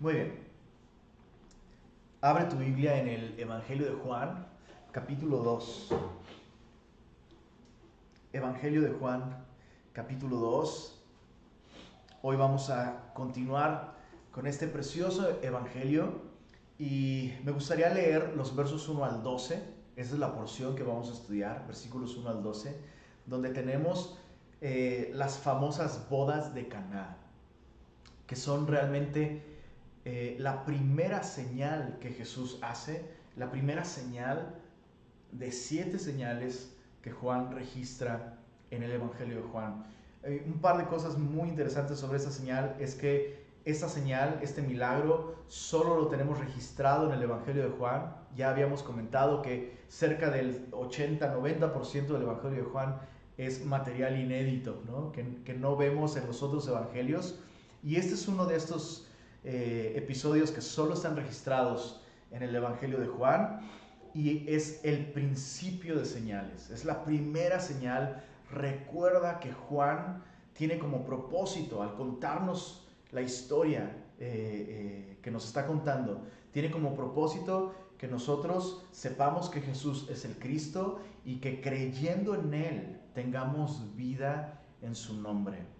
[0.00, 0.32] Muy bien.
[2.20, 4.46] Abre tu Biblia en el Evangelio de Juan,
[4.92, 5.88] capítulo 2.
[8.32, 9.44] Evangelio de Juan,
[9.92, 11.02] capítulo 2.
[12.22, 13.94] Hoy vamos a continuar
[14.30, 16.12] con este precioso Evangelio
[16.78, 19.56] y me gustaría leer los versos 1 al 12.
[19.96, 22.72] Esa es la porción que vamos a estudiar, versículos 1 al 12,
[23.26, 24.16] donde tenemos
[24.60, 27.16] eh, las famosas bodas de Caná,
[28.28, 29.57] que son realmente
[30.10, 33.04] eh, la primera señal que Jesús hace,
[33.36, 34.54] la primera señal
[35.32, 38.38] de siete señales que Juan registra
[38.70, 39.84] en el Evangelio de Juan.
[40.22, 44.62] Eh, un par de cosas muy interesantes sobre esta señal es que esta señal, este
[44.62, 48.16] milagro, solo lo tenemos registrado en el Evangelio de Juan.
[48.34, 52.98] Ya habíamos comentado que cerca del 80-90% del Evangelio de Juan
[53.36, 55.12] es material inédito, ¿no?
[55.12, 57.38] Que, que, no vemos en los otros evangelios.
[57.82, 59.07] Y este es uno de estos
[59.44, 63.60] eh, episodios que solo están registrados en el Evangelio de Juan
[64.14, 68.24] y es el principio de señales, es la primera señal.
[68.50, 75.66] Recuerda que Juan tiene como propósito, al contarnos la historia eh, eh, que nos está
[75.66, 82.34] contando, tiene como propósito que nosotros sepamos que Jesús es el Cristo y que creyendo
[82.34, 85.77] en Él tengamos vida en su nombre.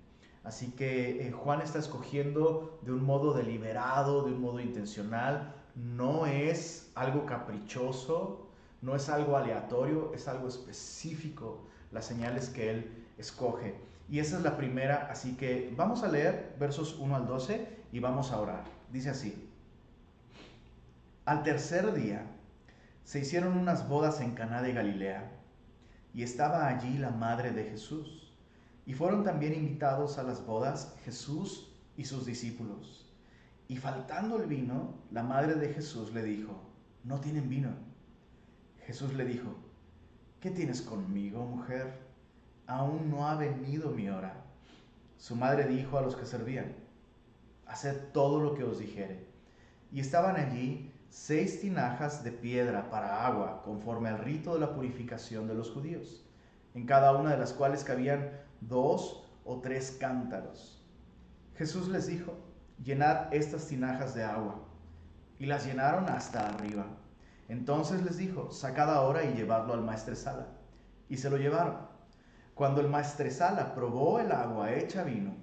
[0.49, 5.55] Así que eh, Juan está escogiendo de un modo deliberado, de un modo intencional.
[5.75, 8.49] No es algo caprichoso,
[8.81, 13.75] no es algo aleatorio, es algo específico las señales que él escoge.
[14.09, 18.01] Y esa es la primera, así que vamos a leer versos 1 al 12 y
[18.01, 18.65] vamos a orar.
[18.91, 19.51] Dice así.
[21.27, 22.25] Al tercer día
[23.05, 25.31] se hicieron unas bodas en Caná de Galilea
[26.15, 28.28] y estaba allí la madre de Jesús.
[28.89, 33.07] Y fueron también invitados a las bodas Jesús y sus discípulos.
[33.69, 36.59] Y faltando el vino, la madre de Jesús le dijo,
[37.05, 37.69] no tienen vino.
[38.87, 39.55] Jesús le dijo,
[40.41, 41.99] ¿qué tienes conmigo, mujer?
[42.67, 44.43] Aún no ha venido mi hora.
[45.19, 46.75] Su madre dijo a los que servían,
[47.67, 49.27] haced todo lo que os dijere.
[49.93, 55.47] Y estaban allí seis tinajas de piedra para agua, conforme al rito de la purificación
[55.47, 56.25] de los judíos,
[56.73, 60.85] en cada una de las cuales cabían dos o tres cántaros.
[61.57, 62.35] Jesús les dijo,
[62.83, 64.61] llenad estas tinajas de agua.
[65.39, 66.87] Y las llenaron hasta arriba.
[67.49, 70.49] Entonces les dijo, sacad ahora y llevadlo al maestresala.
[71.09, 71.77] Y se lo llevaron.
[72.55, 75.35] Cuando el maestresala probó el agua hecha vino,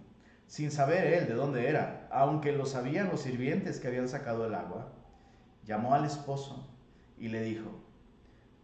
[0.48, 4.54] sin saber él de dónde era, aunque lo sabían los sirvientes que habían sacado el
[4.54, 4.92] agua,
[5.64, 6.70] llamó al esposo
[7.18, 7.72] y le dijo,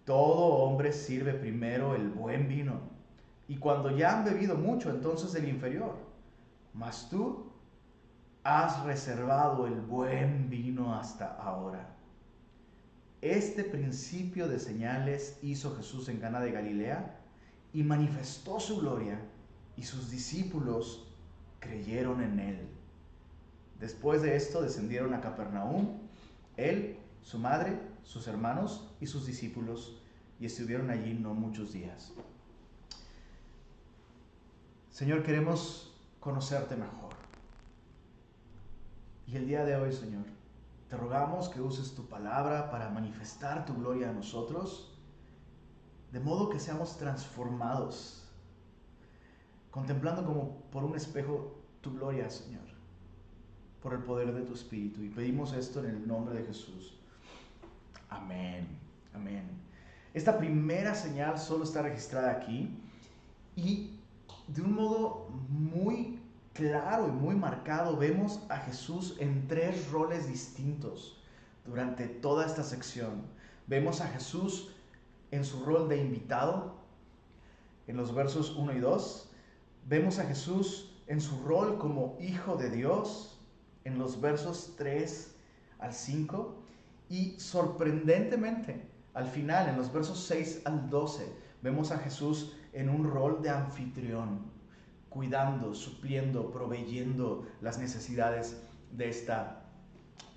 [0.06, 3.01] todo hombre sirve primero el buen vino
[3.52, 5.98] y cuando ya han bebido mucho, entonces el inferior.
[6.74, 7.52] Mas tú
[8.46, 11.94] has reservado el buen vino hasta ahora.
[13.20, 17.20] Este principio de señales hizo Jesús en Cana de Galilea
[17.74, 19.20] y manifestó su gloria
[19.76, 21.14] y sus discípulos
[21.60, 22.70] creyeron en él.
[23.82, 25.98] Después de esto descendieron a Capernaum,
[26.56, 30.02] él, su madre, sus hermanos y sus discípulos,
[30.40, 32.14] y estuvieron allí no muchos días.
[34.92, 37.14] Señor, queremos conocerte mejor.
[39.26, 40.26] Y el día de hoy, Señor,
[40.90, 44.94] te rogamos que uses tu palabra para manifestar tu gloria a nosotros,
[46.12, 48.26] de modo que seamos transformados,
[49.72, 52.66] contemplando como por un espejo tu gloria, Señor,
[53.82, 55.02] por el poder de tu Espíritu.
[55.02, 57.00] Y pedimos esto en el nombre de Jesús.
[58.10, 58.68] Amén,
[59.14, 59.50] amén.
[60.14, 62.78] Esta primera señal solo está registrada aquí
[63.56, 64.01] y
[64.54, 66.20] de un modo muy
[66.54, 71.22] claro y muy marcado vemos a Jesús en tres roles distintos
[71.66, 73.22] durante toda esta sección.
[73.68, 74.74] Vemos a Jesús
[75.32, 76.76] en su rol de invitado,
[77.88, 79.30] en los versos 1 y 2.
[79.88, 83.40] Vemos a Jesús en su rol como hijo de Dios,
[83.86, 85.34] en los versos 3
[85.80, 86.56] al 5.
[87.10, 91.32] Y sorprendentemente, al final, en los versos 6 al 12,
[91.62, 94.52] vemos a Jesús en un rol de anfitrión,
[95.10, 99.64] cuidando, supliendo, proveyendo las necesidades de esta,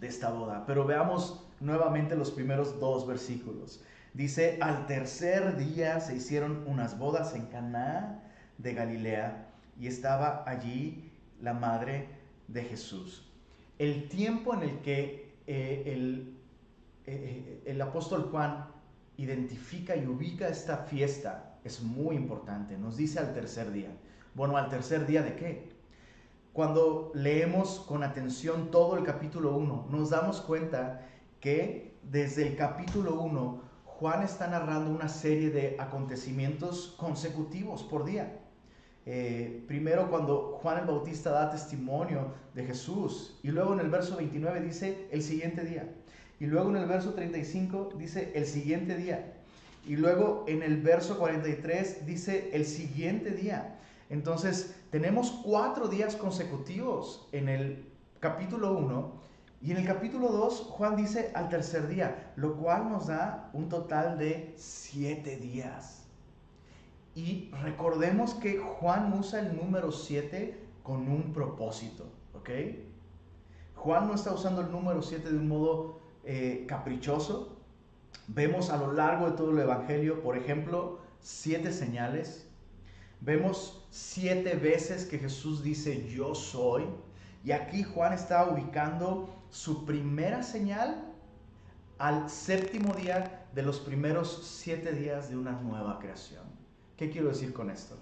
[0.01, 0.65] de esta boda.
[0.67, 3.83] Pero veamos nuevamente los primeros dos versículos.
[4.13, 8.23] Dice, al tercer día se hicieron unas bodas en Caná
[8.59, 9.49] de Galilea
[9.79, 11.11] y estaba allí
[11.41, 12.09] la madre
[12.49, 13.31] de Jesús.
[13.79, 16.37] El tiempo en el que eh, el,
[17.07, 18.67] eh, el apóstol Juan
[19.17, 22.79] identifica y ubica esta fiesta es muy importante.
[22.79, 23.91] Nos dice al tercer día.
[24.35, 25.75] Bueno, ¿al tercer día de qué?
[26.55, 31.05] cuando leemos con atención todo el capítulo 1, nos damos cuenta
[31.41, 38.39] que desde el capítulo 1 Juan está narrando una serie de acontecimientos consecutivos por día.
[39.05, 44.17] Eh, primero cuando Juan el Bautista da testimonio de Jesús y luego en el verso
[44.17, 45.93] 29 dice el siguiente día
[46.39, 49.34] y luego en el verso 35 dice el siguiente día
[49.87, 53.79] y luego en el verso 43 dice el siguiente día.
[54.11, 57.85] Entonces tenemos cuatro días consecutivos en el
[58.21, 59.25] capítulo 1
[59.63, 63.69] y en el capítulo 2 Juan dice al tercer día, lo cual nos da un
[63.69, 66.03] total de siete días.
[67.15, 72.05] Y recordemos que Juan usa el número 7 con un propósito,
[72.35, 72.51] ¿ok?
[73.77, 77.54] Juan no está usando el número 7 de un modo eh, caprichoso.
[78.29, 82.47] Vemos a lo largo de todo el Evangelio, por ejemplo, siete señales.
[83.21, 86.85] Vemos siete veces que Jesús dice yo soy.
[87.45, 91.13] Y aquí Juan está ubicando su primera señal
[91.99, 96.43] al séptimo día de los primeros siete días de una nueva creación.
[96.97, 97.97] ¿Qué quiero decir con esto?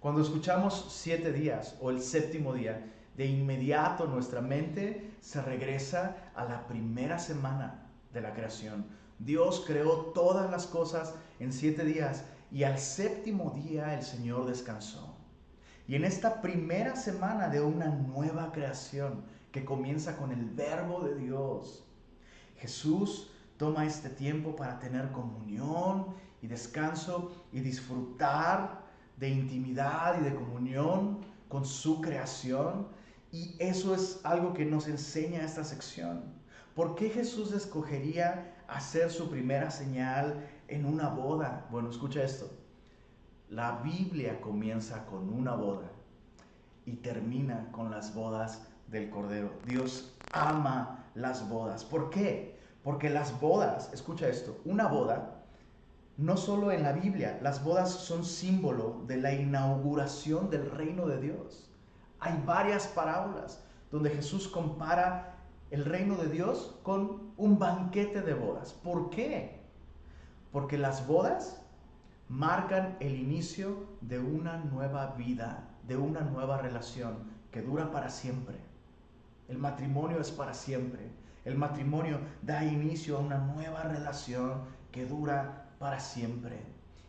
[0.00, 6.44] Cuando escuchamos siete días o el séptimo día, de inmediato nuestra mente se regresa a
[6.44, 8.86] la primera semana de la creación.
[9.18, 15.16] Dios creó todas las cosas en siete días y al séptimo día el Señor descansó.
[15.86, 19.22] Y en esta primera semana de una nueva creación
[19.52, 21.84] que comienza con el verbo de Dios,
[22.56, 28.82] Jesús toma este tiempo para tener comunión y descanso y disfrutar
[29.16, 31.18] de intimidad y de comunión
[31.48, 32.88] con su creación.
[33.30, 36.22] Y eso es algo que nos enseña esta sección.
[36.74, 41.66] ¿Por qué Jesús escogería hacer su primera señal en una boda?
[41.70, 42.50] Bueno, escucha esto.
[43.48, 45.90] La Biblia comienza con una boda
[46.86, 49.52] y termina con las bodas del Cordero.
[49.66, 51.84] Dios ama las bodas.
[51.84, 52.58] ¿Por qué?
[52.82, 55.44] Porque las bodas, escucha esto, una boda
[56.16, 61.20] no solo en la Biblia, las bodas son símbolo de la inauguración del reino de
[61.20, 61.68] Dios.
[62.20, 65.33] Hay varias parábolas donde Jesús compara
[65.74, 68.72] el reino de Dios con un banquete de bodas.
[68.72, 69.58] ¿Por qué?
[70.52, 71.60] Porque las bodas
[72.28, 78.56] marcan el inicio de una nueva vida, de una nueva relación que dura para siempre.
[79.48, 81.10] El matrimonio es para siempre.
[81.44, 84.60] El matrimonio da inicio a una nueva relación
[84.92, 86.62] que dura para siempre.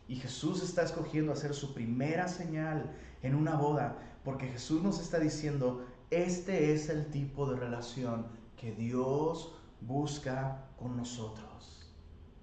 [0.08, 2.90] Y Jesús está escogiendo hacer su primera señal
[3.22, 8.26] en una boda, porque Jesús nos está diciendo, este es el tipo de relación
[8.56, 11.92] que Dios busca con nosotros.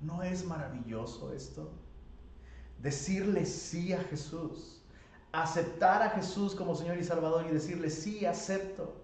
[0.02, 1.72] ¿No es maravilloso esto?
[2.80, 4.82] Decirle sí a Jesús,
[5.32, 9.02] aceptar a Jesús como Señor y Salvador y decirle sí, acepto,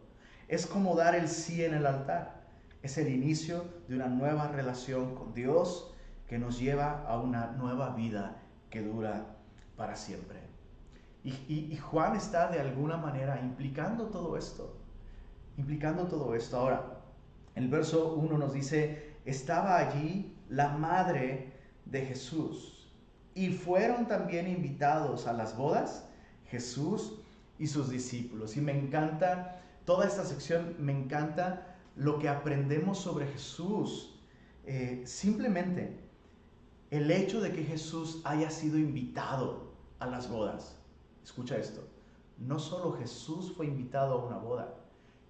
[0.48, 2.48] es como dar el sí en el altar.
[2.82, 5.94] Es el inicio de una nueva relación con Dios
[6.28, 9.36] que nos lleva a una nueva vida que dura
[9.76, 10.40] para siempre.
[11.24, 14.78] Y, Juan está de alguna manera implicando todo esto,
[15.58, 16.58] implicando todo esto.
[16.58, 16.99] Ahora,
[17.56, 21.54] el verso 1 nos dice, estaba allí la madre
[21.86, 22.92] de Jesús
[23.36, 26.06] y fueron también invitados a las bodas
[26.50, 27.20] Jesús
[27.58, 28.58] y sus discípulos.
[28.58, 34.20] Y me encanta, toda esta sección, me encanta lo que aprendemos sobre Jesús.
[34.66, 36.00] Eh, simplemente
[36.92, 40.76] el hecho de que Jesús haya sido invitado a las bodas.
[41.24, 41.88] Escucha esto.
[42.38, 44.76] No solo Jesús fue invitado a una boda,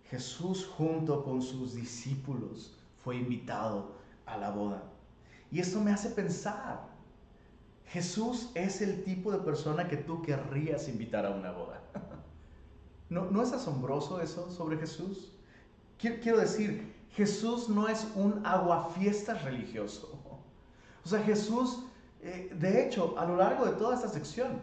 [0.10, 2.74] Jesús junto con sus discípulos
[3.04, 3.92] fue invitado
[4.26, 4.84] a la boda.
[5.52, 6.88] Y esto me hace pensar,
[7.88, 11.82] Jesús es el tipo de persona que tú querrías invitar a una boda.
[13.10, 15.32] ¿No, ¿No es asombroso eso sobre Jesús?
[15.98, 20.18] Quiero decir, Jesús no es un aguafiestas religioso.
[21.04, 21.80] O sea, Jesús,
[22.22, 24.62] eh, de hecho, a lo largo de toda esta sección,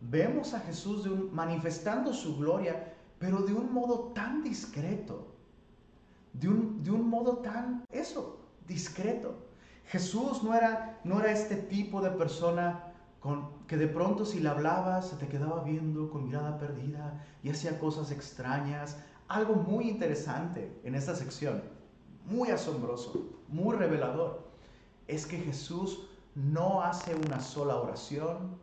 [0.00, 5.26] vemos a Jesús manifestando su gloria, pero de un modo tan discreto,
[6.32, 9.34] de un, de un modo tan, eso, discreto.
[9.86, 14.48] Jesús no era, no era este tipo de persona con, que de pronto si le
[14.48, 18.98] hablabas se te quedaba viendo con mirada perdida y hacía cosas extrañas.
[19.28, 21.62] Algo muy interesante en esta sección,
[22.26, 24.46] muy asombroso, muy revelador
[25.06, 28.56] es que Jesús no hace una sola oración,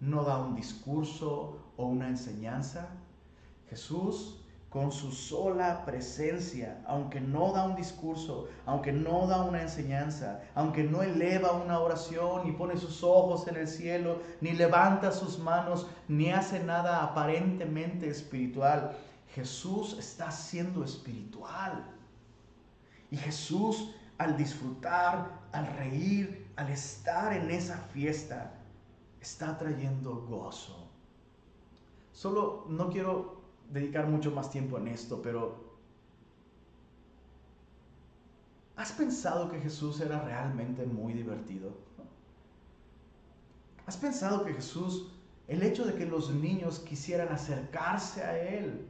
[0.00, 2.88] no da un discurso o una enseñanza.
[3.68, 10.42] Jesús con su sola presencia, aunque no da un discurso, aunque no da una enseñanza,
[10.54, 15.38] aunque no eleva una oración, ni pone sus ojos en el cielo, ni levanta sus
[15.38, 18.96] manos, ni hace nada aparentemente espiritual,
[19.34, 21.84] Jesús está siendo espiritual.
[23.10, 28.52] Y Jesús al disfrutar, al reír, al estar en esa fiesta,
[29.20, 30.88] está trayendo gozo.
[32.12, 33.36] Solo no quiero
[33.72, 35.64] dedicar mucho más tiempo en esto, pero
[38.76, 41.70] ¿has pensado que Jesús era realmente muy divertido?
[43.86, 45.12] ¿Has pensado que Jesús,
[45.46, 48.86] el hecho de que los niños quisieran acercarse a Él,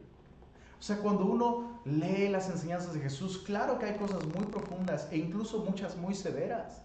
[0.79, 5.09] o sea, cuando uno lee las enseñanzas de Jesús, claro que hay cosas muy profundas
[5.11, 6.83] e incluso muchas muy severas,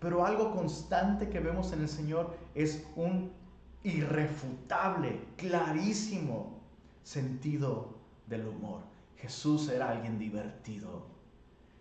[0.00, 3.32] pero algo constante que vemos en el Señor es un
[3.84, 6.61] irrefutable, clarísimo
[7.02, 7.94] sentido
[8.26, 8.80] del humor.
[9.16, 11.06] Jesús era alguien divertido.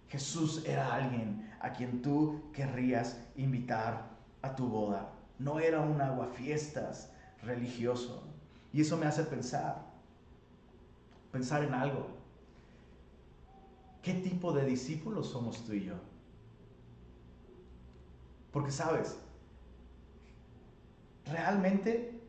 [0.10, 4.10] Jesús era alguien a quien tú querrías invitar
[4.42, 5.14] a tu boda.
[5.40, 7.12] No era un aguafiestas
[7.44, 8.24] religioso.
[8.74, 9.86] Y eso me hace pensar,
[11.32, 12.08] pensar en algo.
[14.02, 15.96] ¿Qué tipo de discípulos somos tú y yo?
[18.52, 19.18] Porque sabes,
[21.26, 22.21] realmente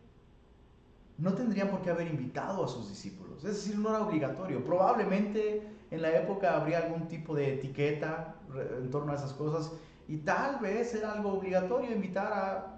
[1.23, 3.45] no tendrían por qué haber invitado a sus discípulos.
[3.45, 4.64] Es decir, no era obligatorio.
[4.64, 5.62] Probablemente
[5.93, 8.35] en la época habría algún tipo de etiqueta
[8.76, 9.71] en torno a esas cosas
[10.09, 12.76] y tal vez era algo obligatorio invitar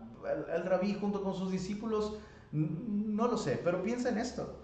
[0.53, 2.19] al rabí junto con sus discípulos.
[2.53, 4.59] No lo sé, pero piensa en esto.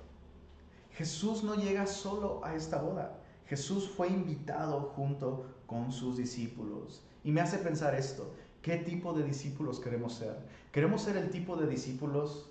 [0.91, 3.17] Jesús no llega solo a esta boda.
[3.47, 7.03] Jesús fue invitado junto con sus discípulos.
[7.25, 10.37] Y me hace pensar esto, ¿qué tipo de discípulos queremos ser?
[10.71, 12.50] ¿Queremos ser el tipo de discípulos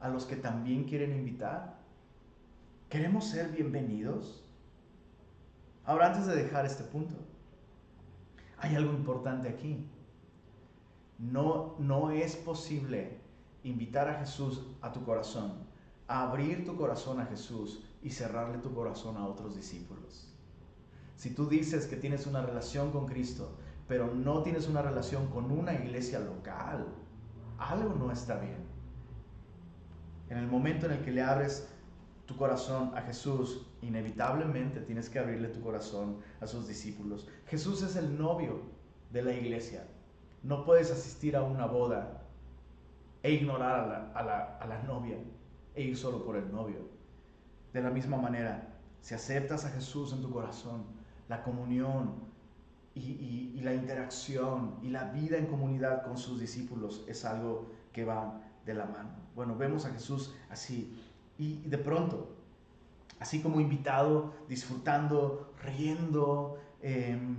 [0.00, 1.78] a los que también quieren invitar?
[2.88, 4.44] ¿Queremos ser bienvenidos?
[5.84, 7.14] Ahora, antes de dejar este punto,
[8.58, 9.86] hay algo importante aquí.
[11.18, 13.18] No, no es posible
[13.64, 15.52] invitar a Jesús a tu corazón,
[16.06, 20.32] abrir tu corazón a Jesús y cerrarle tu corazón a otros discípulos.
[21.16, 23.56] Si tú dices que tienes una relación con Cristo,
[23.88, 26.86] pero no tienes una relación con una iglesia local,
[27.58, 28.67] algo no está bien.
[30.30, 31.68] En el momento en el que le abres
[32.26, 37.28] tu corazón a Jesús, inevitablemente tienes que abrirle tu corazón a sus discípulos.
[37.46, 38.60] Jesús es el novio
[39.10, 39.86] de la iglesia.
[40.42, 42.22] No puedes asistir a una boda
[43.22, 45.16] e ignorar a la, a la, a la novia
[45.74, 46.88] e ir solo por el novio.
[47.72, 50.84] De la misma manera, si aceptas a Jesús en tu corazón,
[51.28, 52.28] la comunión
[52.94, 58.40] y, la interacción y la vida en comunidad con sus discípulos es algo que va
[58.68, 59.10] de la mano.
[59.34, 60.94] Bueno, vemos a Jesús así
[61.38, 62.36] y de pronto,
[63.18, 67.36] así como invitado, disfrutando, riendo, em,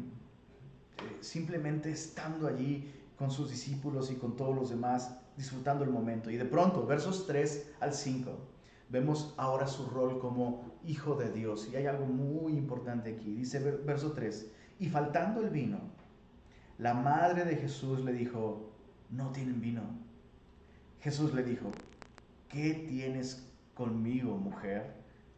[0.97, 6.31] eh, simplemente estando allí con sus discípulos y con todos los demás, disfrutando el momento.
[6.31, 8.31] Y de pronto, versos 3 al 5
[8.89, 11.69] vemos ahora su rol como hijo de Dios.
[11.71, 13.35] Y hay algo muy importante aquí.
[13.35, 15.79] Dice verso 3, y faltando el vino,
[16.79, 18.71] la madre de Jesús le dijo,
[19.11, 20.08] no tienen vino.
[21.01, 21.71] Jesús le dijo,
[22.49, 24.93] ¿qué tienes conmigo, mujer?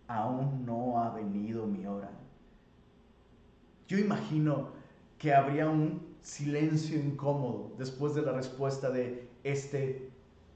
[0.07, 2.09] Aún no ha venido mi hora.
[3.87, 4.69] Yo imagino
[5.17, 10.09] que habría un silencio incómodo después de la respuesta de este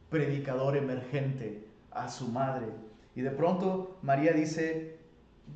[0.09, 2.67] predicador emergente a su madre.
[3.15, 4.97] Y de pronto María dice,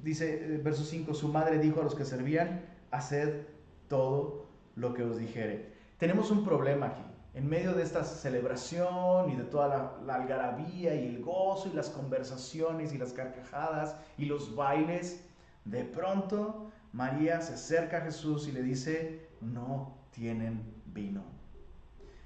[0.03, 3.46] dice, eh, verso 5, su madre dijo a los que servían, haced
[3.88, 5.74] todo lo que os dijere.
[5.98, 7.09] Tenemos un problema aquí.
[7.33, 11.89] En medio de esta celebración y de toda la, algarabía y el gozo y las
[11.89, 15.24] conversaciones y las carcajadas y los bailes,
[15.65, 21.21] de pronto María se acerca a Jesús y le dice, no tienen vino.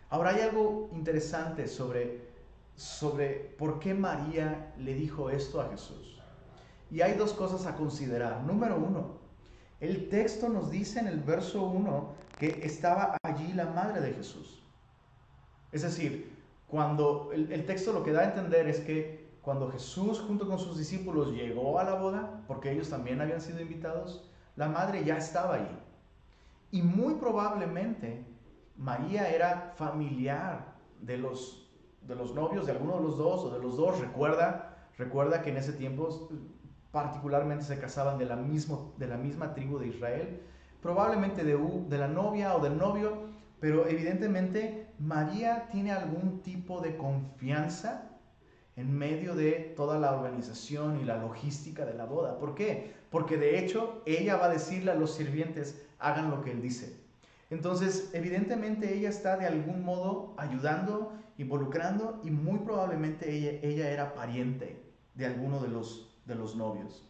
[0.09, 2.33] Ahora hay algo interesante sobre
[2.75, 6.21] sobre por qué María le dijo esto a Jesús.
[6.91, 8.41] Y hay dos cosas a considerar.
[8.43, 9.19] Número uno,
[9.79, 14.62] el texto nos dice en el verso 1 que estaba allí la madre de Jesús.
[15.73, 16.31] Es decir,
[16.67, 20.77] cuando el, texto lo que da a entender es que cuando Jesús junto con sus
[20.77, 25.55] discípulos llegó a la boda, porque ellos también habían sido invitados, la madre ya estaba
[25.55, 25.77] allí.
[26.71, 28.25] Y muy probablemente
[28.77, 31.63] María era familiar de los
[32.07, 35.51] de los novios, de alguno de los dos o de los dos, recuerda, recuerda que
[35.51, 36.29] en ese tiempo
[36.91, 40.41] particularmente se casaban de la, mismo, de la misma tribu de Israel,
[40.81, 46.97] probablemente de, de la novia o del novio, pero evidentemente María tiene algún tipo de
[46.97, 48.09] confianza
[48.75, 52.39] en medio de toda la organización y la logística de la boda.
[52.39, 52.93] ¿Por qué?
[53.09, 56.97] Porque de hecho ella va a decirle a los sirvientes, hagan lo que él dice.
[57.49, 64.13] Entonces, evidentemente ella está de algún modo ayudando involucrando y muy probablemente ella, ella era
[64.13, 64.81] pariente
[65.15, 67.07] de alguno de los, de los novios.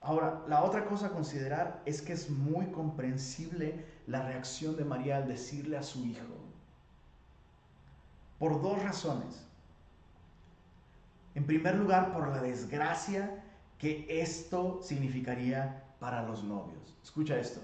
[0.00, 5.16] Ahora, la otra cosa a considerar es que es muy comprensible la reacción de María
[5.16, 6.35] al decirle a su hijo.
[8.38, 9.46] Por dos razones.
[11.34, 13.42] En primer lugar, por la desgracia
[13.78, 16.96] que esto significaría para los novios.
[17.02, 17.60] Escucha esto.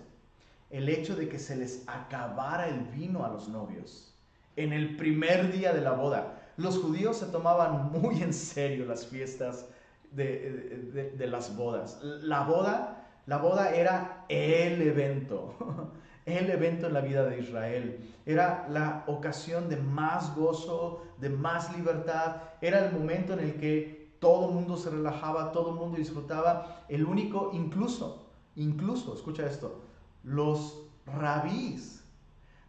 [0.71, 4.15] El hecho de que se les acabara el vino a los novios
[4.57, 6.41] en el primer día de la boda.
[6.57, 9.67] Los judíos se tomaban muy en serio las fiestas
[10.11, 11.99] de, las bodas.
[12.03, 15.55] La boda, la boda era el evento,
[16.27, 17.99] el evento en la vida de Israel.
[18.27, 22.37] Era la ocasión de más gozo, de más libertad.
[22.61, 26.85] Era el momento en el que todo el mundo se relajaba, todo el mundo disfrutaba.
[26.89, 29.83] El único, incluso, incluso, escucha esto,
[30.23, 32.05] los rabís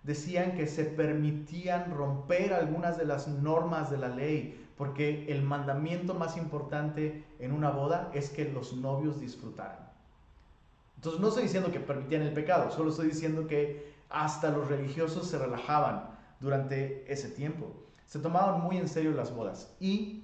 [0.02, 6.14] decían que se permitían romper algunas de las normas de la ley porque el mandamiento
[6.14, 9.93] más importante en una boda es que los novios disfrutaran.
[11.04, 15.28] Entonces no estoy diciendo que permitían el pecado, solo estoy diciendo que hasta los religiosos
[15.28, 17.74] se relajaban durante ese tiempo.
[18.06, 20.24] Se tomaban muy en serio las bodas y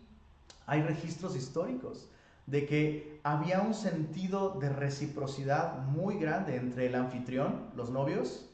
[0.68, 2.08] hay registros históricos
[2.46, 8.46] de que había un sentido de reciprocidad muy grande entre el anfitrión, los novios,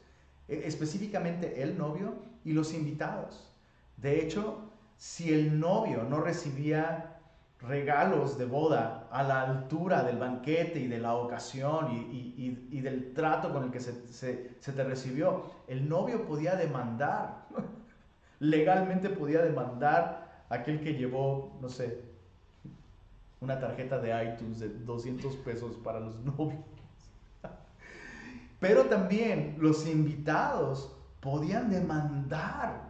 [0.48, 3.52] e, específicamente el novio y los invitados.
[3.98, 4.62] De hecho,
[4.98, 7.15] si el novio no recibía
[7.68, 13.52] regalos de boda a la altura del banquete y de la ocasión y, del trato
[13.52, 17.46] con el que se, te recibió, el novio podía demandar,
[18.40, 22.04] legalmente podía demandar aquel que llevó, no sé,
[23.42, 26.64] una tarjeta de iTunes de 200 pesos para los novios.
[28.60, 32.86] Pero también los invitados podían demandar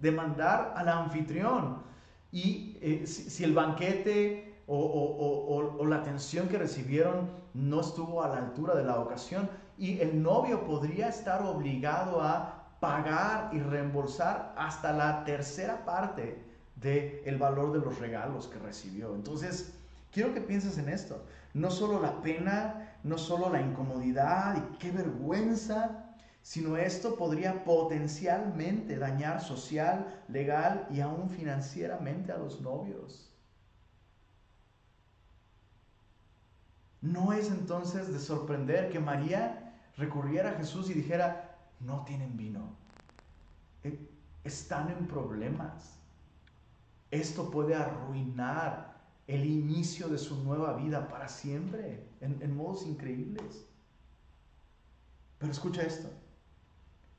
[0.00, 1.87] demandar al anfitrión.
[2.30, 8.74] Y eh, si, el banquete o, la atención que recibieron no estuvo a la altura
[8.74, 15.24] de la ocasión, y el novio podría estar obligado a pagar y reembolsar hasta la
[15.24, 16.42] tercera parte
[16.76, 19.14] del el valor de los regalos que recibió.
[19.14, 19.72] Entonces,
[20.12, 21.24] quiero que pienses en esto.
[21.54, 26.07] No solo la pena, no solo la incomodidad y qué vergüenza
[26.48, 33.30] sino esto podría potencialmente dañar social, legal y aún financieramente a los novios.
[37.02, 42.74] No es entonces de sorprender que María recurriera a Jesús y dijera, no tienen vino,
[43.84, 44.08] eh,
[44.42, 45.98] están en problemas.
[47.10, 53.66] Esto puede arruinar el inicio de su nueva vida para siempre, en, en modos increíbles.
[55.38, 56.08] Pero escucha esto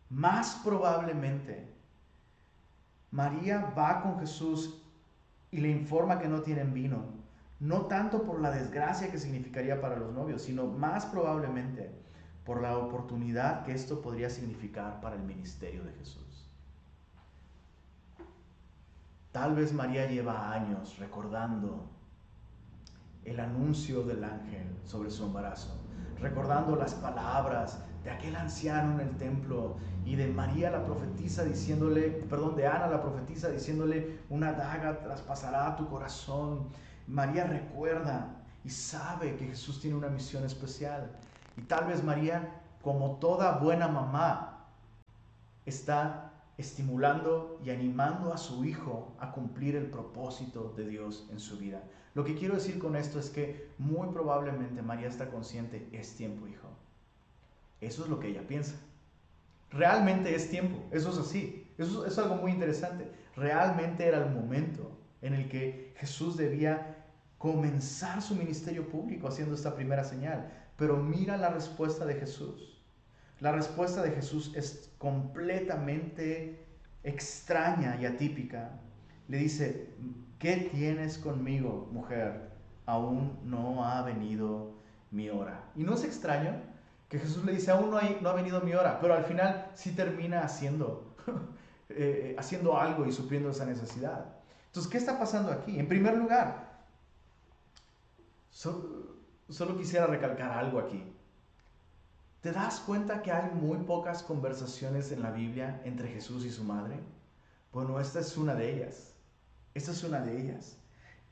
[0.09, 1.67] más probablemente
[3.11, 4.81] María va con Jesús
[5.51, 7.05] y le informa que no tienen vino,
[7.59, 11.91] no tanto por la desgracia que significaría para los novios, sino más probablemente
[12.45, 16.49] por la oportunidad que esto podría significar para el ministerio de Jesús.
[19.31, 21.87] Tal vez María lleva años recordando
[23.25, 25.79] el anuncio del ángel sobre su embarazo,
[26.21, 32.09] recordando las palabras de aquel anciano en el templo y de María la profetisa diciéndole,
[32.29, 36.69] perdón, de Ana la profetisa diciéndole, una daga traspasará tu corazón.
[37.07, 41.11] María recuerda y sabe que Jesús tiene una misión especial.
[41.57, 44.65] Y tal vez María, como toda buena mamá,
[45.65, 51.57] está estimulando y animando a su hijo a cumplir el propósito de Dios en su
[51.57, 51.81] vida.
[52.15, 56.47] Lo que quiero decir con esto es que muy probablemente María está consciente, es tiempo,
[56.47, 56.67] hijo.
[57.81, 58.75] Eso es lo que ella piensa.
[59.71, 61.67] Realmente es tiempo, eso es así.
[61.77, 63.09] Eso es algo muy interesante.
[63.35, 64.91] Realmente era el momento
[65.21, 67.05] en el que Jesús debía
[67.37, 70.51] comenzar su ministerio público haciendo esta primera señal.
[70.77, 72.81] Pero mira la respuesta de Jesús.
[73.39, 76.65] La respuesta de Jesús es completamente
[77.03, 78.71] extraña y atípica.
[79.29, 79.89] Le dice,
[80.39, 82.49] ¿qué tienes conmigo, mujer?
[82.85, 84.71] Aún no ha venido
[85.11, 85.69] mi hora.
[85.75, 86.53] Y no es extraño
[87.09, 89.91] que Jesús le dice, aún no, no ha venido mi hora, pero al final sí
[89.91, 91.15] termina haciendo,
[91.89, 94.25] eh, haciendo algo y supliendo esa necesidad.
[94.67, 95.79] Entonces, ¿qué está pasando aquí?
[95.79, 96.69] En primer lugar,
[98.51, 101.03] solo quisiera recalcar algo aquí.
[102.41, 106.63] ¿Te das cuenta que hay muy pocas conversaciones en la Biblia entre Jesús y su
[106.63, 106.99] madre?
[107.73, 109.13] Bueno, esta es una de ellas.
[109.73, 110.77] Esta es una de ellas.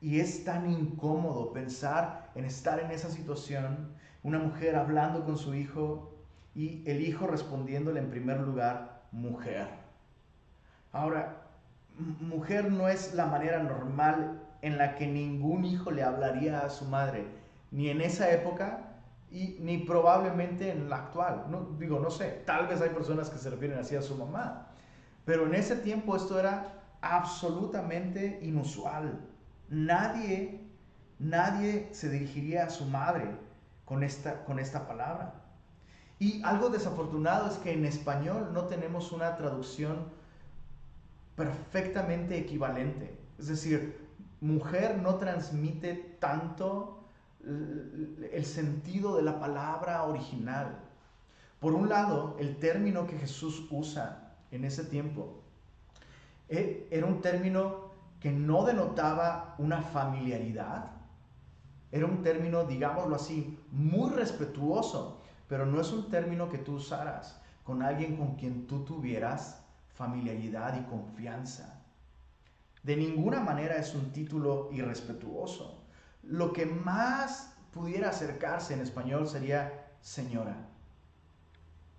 [0.00, 3.88] Y es tan incómodo pensar en estar en esa situación
[4.22, 6.14] una mujer hablando con su hijo
[6.54, 9.68] y el hijo respondiéndole en primer lugar, mujer.
[10.92, 11.42] Ahora,
[12.20, 16.84] mujer no es la manera normal en la que ningún hijo le hablaría a su
[16.84, 17.26] madre.
[17.70, 18.88] ni en esa época
[19.30, 21.46] y ni probablemente en la actual.
[21.50, 24.68] No, digo, no sé, tal vez hay personas que se refieren así a su mamá,
[25.24, 29.20] pero en ese tiempo esto era absolutamente inusual.
[29.68, 30.60] Nadie,
[31.18, 33.30] nadie se dirigiría a su madre
[33.84, 35.34] con esta, con esta palabra.
[36.18, 40.08] Y algo desafortunado es que en español no tenemos una traducción
[41.36, 43.16] perfectamente equivalente.
[43.38, 44.08] Es decir,
[44.40, 47.04] mujer no transmite tanto
[47.44, 50.76] el sentido de la palabra original.
[51.60, 55.42] Por un lado, el término que Jesús usa en ese tiempo
[56.48, 57.88] era un término
[58.20, 60.90] que no denotaba una familiaridad,
[61.90, 67.40] era un término, digámoslo así, muy respetuoso, pero no es un término que tú usaras
[67.64, 69.62] con alguien con quien tú tuvieras
[69.94, 71.82] familiaridad y confianza.
[72.82, 75.82] De ninguna manera es un título irrespetuoso.
[76.22, 80.68] Lo que más pudiera acercarse en español sería señora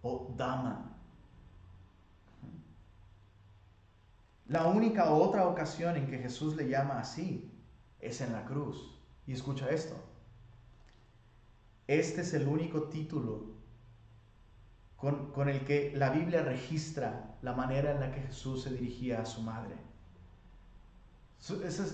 [0.02, 0.89] o dama.
[4.50, 7.54] La única otra ocasión en que Jesús le llama así
[8.00, 9.00] es en la cruz.
[9.28, 9.96] Y escucha esto.
[11.86, 13.60] Este es el único título
[14.98, 19.26] con, el que la Biblia registra la manera en la que Jesús se dirigía a
[19.26, 19.76] su madre.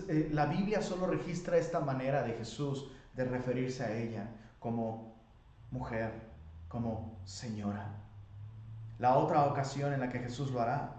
[0.08, 5.14] Eh, la Biblia solo registra esta manera de Jesús de referirse a ella como
[5.72, 6.12] mujer,
[6.70, 8.02] como señora.
[8.98, 10.96] La otra ocasión en la que Jesús lo hará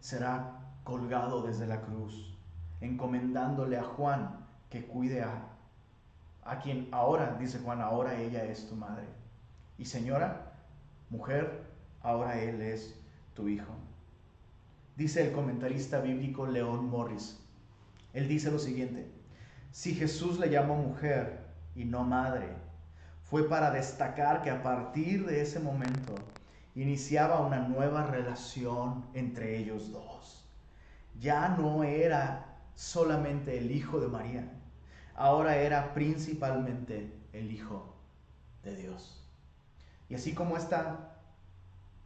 [0.00, 0.57] será
[0.88, 2.34] colgado desde la cruz,
[2.80, 5.50] encomendándole a Juan que cuide a,
[6.44, 9.04] a quien ahora, dice Juan, ahora ella es tu madre.
[9.76, 10.54] Y señora,
[11.10, 11.62] mujer,
[12.00, 12.98] ahora él es
[13.34, 13.70] tu hijo.
[14.96, 17.38] Dice el comentarista bíblico León Morris,
[18.14, 19.06] él dice lo siguiente,
[19.70, 21.44] si Jesús le llamó mujer
[21.76, 22.48] y no madre,
[23.24, 26.14] fue para destacar que a partir de ese momento
[26.74, 30.37] iniciaba una nueva relación entre ellos dos.
[31.20, 34.52] Ya no era solamente el hijo de María,
[35.14, 37.96] ahora era principalmente el hijo
[38.62, 39.24] de Dios.
[40.08, 41.16] Y así como esta,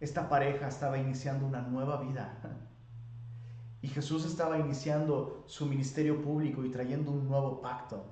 [0.00, 2.38] esta pareja estaba iniciando una nueva vida,
[3.82, 8.04] y Jesús estaba iniciando su ministerio público y trayendo un nuevo pacto.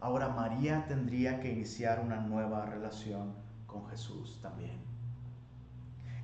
[0.00, 3.32] Ahora María tendría que iniciar una nueva relación
[3.66, 4.76] con Jesús también.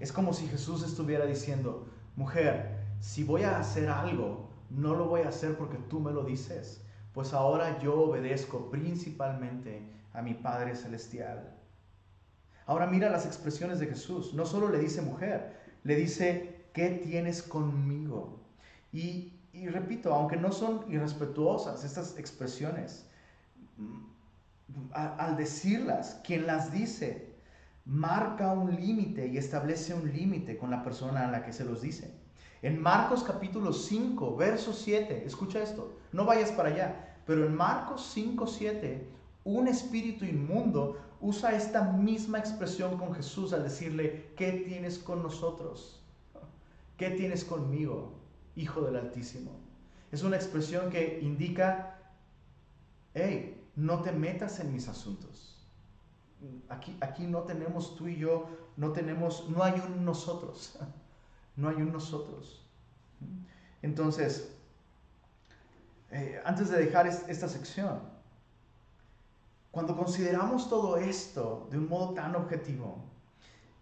[0.00, 5.23] Es como si Jesús estuviera diciendo, mujer, si voy a hacer algo, no lo voy
[5.23, 6.83] a hacer porque tú me lo dices,
[7.13, 9.83] pues ahora yo obedezco principalmente
[10.13, 11.57] a mi Padre Celestial.
[12.67, 14.35] Ahora mira las expresiones de Jesús.
[14.35, 18.39] No solo le dice mujer, le dice, ¿qué tienes conmigo?
[18.93, 19.33] Y,
[19.71, 23.07] repito, aunque no son irrespetuosas estas expresiones,
[24.93, 27.31] al decirlas, quien las dice
[27.85, 31.81] marca un límite y establece un límite con la persona a la que se los
[31.81, 32.19] dice.
[32.62, 38.11] En Marcos capítulo 5, verso 7, escucha esto, no vayas para allá, pero en Marcos
[38.12, 39.09] 5, 7,
[39.44, 46.03] un espíritu inmundo usa esta misma expresión con Jesús al decirle, ¿qué tienes con nosotros?
[46.99, 48.12] ¿Qué tienes conmigo?
[48.57, 49.53] Hijo del Altísimo.
[50.12, 51.99] Es una expresión que indica,
[53.14, 55.66] hey, no te metas en mis asuntos.
[56.68, 60.79] Aquí, aquí no tenemos tú y yo, no tenemos, no hay un nosotros.
[61.61, 62.66] No hay un nosotros.
[63.83, 64.57] Entonces,
[66.11, 68.01] eh, antes de dejar esta sección,
[69.70, 73.05] cuando consideramos todo esto de un modo tan objetivo,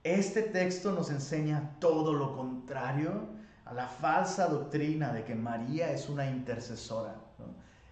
[0.02, 3.28] este texto nos enseña todo lo contrario
[3.64, 7.14] a la falsa doctrina de que María es una intercesora.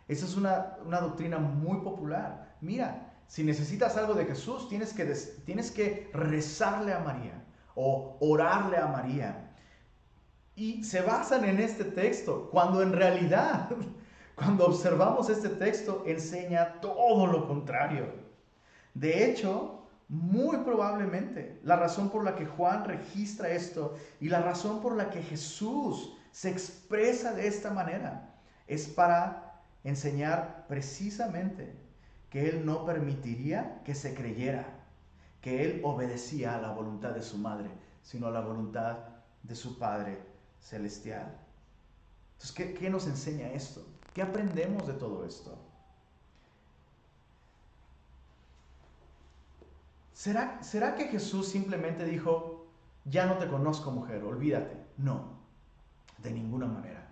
[0.09, 2.57] Esa es una, doctrina muy popular.
[2.61, 5.05] Mira, si necesitas algo de Jesús, tienes que,
[5.45, 7.45] tienes que rezarle a María
[7.75, 9.46] o orarle a María.
[10.57, 13.69] Y se basan en este texto, cuando en realidad,
[14.35, 18.07] cuando observamos este texto, enseña todo lo contrario.
[18.95, 24.81] De hecho, muy probablemente la razón por la que Juan registra esto y la razón
[24.81, 28.35] por la que Jesús se expresa de esta manera
[28.67, 31.77] es para enseñar precisamente
[32.31, 34.77] que Él no permitiría que se creyera
[35.41, 37.71] que Él obedecía a la voluntad de su madre,
[38.03, 38.99] sino a la voluntad
[39.45, 40.19] de su Padre
[40.61, 41.37] celestial.
[42.35, 43.85] Entonces, ¿qué, nos enseña esto?
[44.15, 45.57] ¿Qué aprendemos de todo esto?
[50.13, 52.67] ¿Será, ¿Será que Jesús simplemente dijo,
[53.05, 54.77] ya no te conozco mujer, olvídate?
[54.97, 55.37] No,
[56.19, 57.09] de ninguna manera.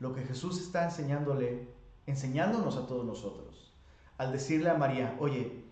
[0.00, 1.68] Lo que Jesús está enseñándole,
[2.06, 3.72] enseñándonos a todos nosotros,
[4.16, 5.64] al decirle a María, oye,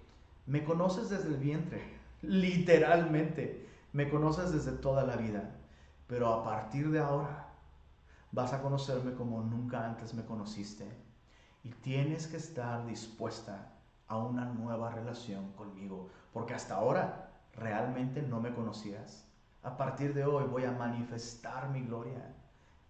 [0.46, 1.82] me conoces desde el vientre,
[2.22, 5.55] literalmente, me conoces desde toda la vida,
[6.06, 7.48] pero a partir de ahora
[8.32, 10.86] vas a conocerme como nunca antes me conociste
[11.64, 13.72] y tienes que estar dispuesta
[14.08, 19.26] a una nueva relación conmigo, porque hasta ahora realmente no me conocías.
[19.62, 22.34] A partir de hoy voy a manifestar mi gloria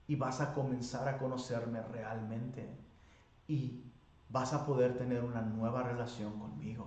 [0.07, 2.69] y vas a comenzar a conocerme realmente
[3.49, 3.83] y
[4.29, 6.87] vas a poder tener una nueva relación conmigo.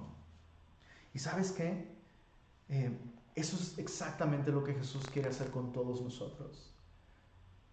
[1.13, 1.97] ¿Y sabes qué?
[2.69, 2.95] Eh,
[3.35, 6.73] eso es exactamente lo que Jesús quiere hacer con todos nosotros.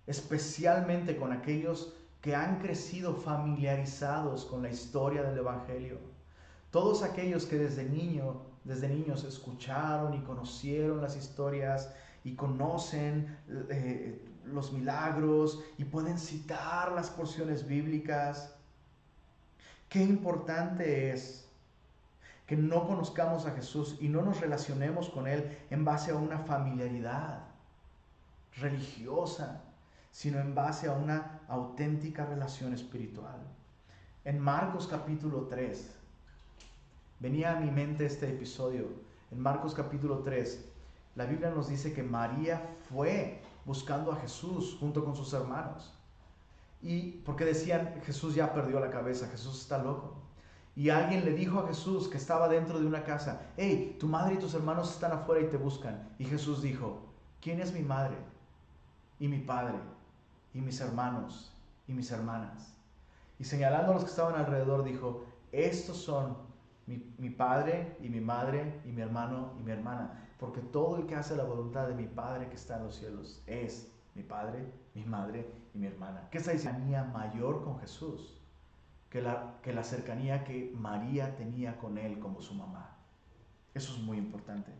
[0.06, 5.98] Especialmente con aquellos que han crecido familiarizados con la historia del Evangelio.
[6.70, 11.92] Todos aquellos que desde niño, desde niños escucharon y conocieron las historias
[12.24, 13.38] y conocen
[13.70, 18.54] eh, los milagros y pueden citar las porciones bíblicas.
[19.88, 21.45] Qué importante es
[22.46, 26.38] que no conozcamos a Jesús y no nos relacionemos con Él en base a una
[26.38, 27.44] familiaridad
[28.56, 29.62] religiosa,
[30.12, 33.40] sino en base a una auténtica relación espiritual.
[34.24, 35.94] En Marcos capítulo 3,
[37.20, 38.88] venía a mi mente este episodio.
[39.30, 40.64] En Marcos capítulo 3,
[41.16, 45.92] la Biblia nos dice que María fue buscando a Jesús junto con sus hermanos.
[46.80, 50.14] Y porque decían, Jesús ya perdió la cabeza, Jesús está loco.
[50.76, 54.34] Y alguien le dijo a Jesús que estaba dentro de una casa, hey, tu madre
[54.34, 56.10] y tus hermanos están afuera y te buscan.
[56.18, 57.00] Y Jesús dijo,
[57.40, 58.16] ¿quién es mi madre
[59.18, 59.78] y mi padre
[60.52, 61.52] y mis hermanos
[61.88, 62.74] y mis hermanas?
[63.38, 66.36] Y señalando a los que estaban alrededor, dijo, estos son
[66.86, 71.14] mi, padre y mi madre y mi hermano y mi hermana porque todo el que
[71.14, 75.04] hace la voluntad de mi Padre que está en los cielos es mi Padre, mi
[75.04, 76.28] madre y mi hermana.
[76.30, 78.35] ¿Qué esa cercanía mayor con Jesús
[79.16, 82.98] que la, que la cercanía que María tenía con él como su mamá.
[83.72, 84.70] Eso es muy importante.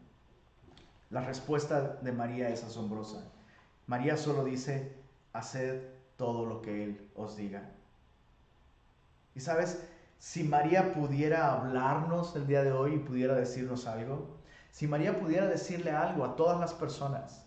[1.09, 3.25] La respuesta de María es asombrosa.
[3.87, 4.93] María solo dice,
[5.33, 5.85] haced
[6.19, 7.63] todo lo que Él os diga.
[9.35, 9.83] Y sabes,
[10.19, 14.37] si María pudiera hablarnos el día de hoy y pudiera decirnos algo,
[14.71, 17.43] si María pudiera decirle algo a todas las personas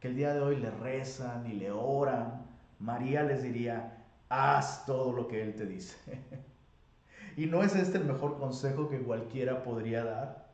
[0.00, 2.44] que el día de hoy le rezan y le oran,
[2.78, 3.95] María les diría,
[4.28, 5.96] haz todo lo que Él te dice.
[7.36, 10.46] ¿Y no es este el mejor consejo que cualquiera podría dar?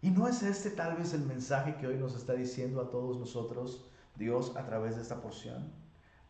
[0.00, 3.18] ¿Y no es este tal vez el mensaje que hoy nos está diciendo a todos
[3.18, 5.72] nosotros Dios a través de esta porción?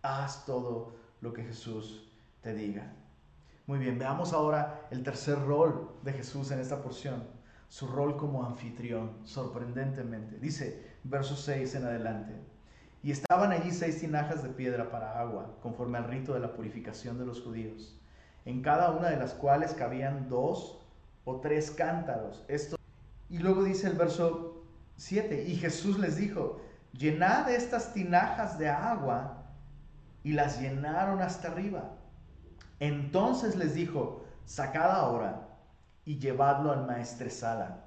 [0.03, 2.95] Haz todo lo que Jesús te diga.
[3.67, 8.45] Muy bien, veamos ahora el tercer rol de Jesús en esta porción su rol como
[8.45, 10.39] anfitrión, sorprendentemente.
[10.39, 12.35] Dice, verso 6 en adelante.
[13.03, 17.19] Y estaban allí seis tinajas de piedra para agua, conforme al rito de la purificación
[17.19, 17.99] de los judíos,
[18.45, 20.81] en cada una de las cuales cabían dos
[21.25, 22.45] o tres cántaros.
[22.49, 22.77] Esto...
[23.31, 24.65] Y luego dice el verso
[24.97, 26.61] 7, y Jesús les dijo,
[26.93, 29.39] llenad estas tinajas de agua,
[30.23, 31.93] y las llenaron hasta arriba.
[32.81, 35.49] Entonces les dijo, sacad ahora
[36.05, 37.85] y llevarlo al maestresala.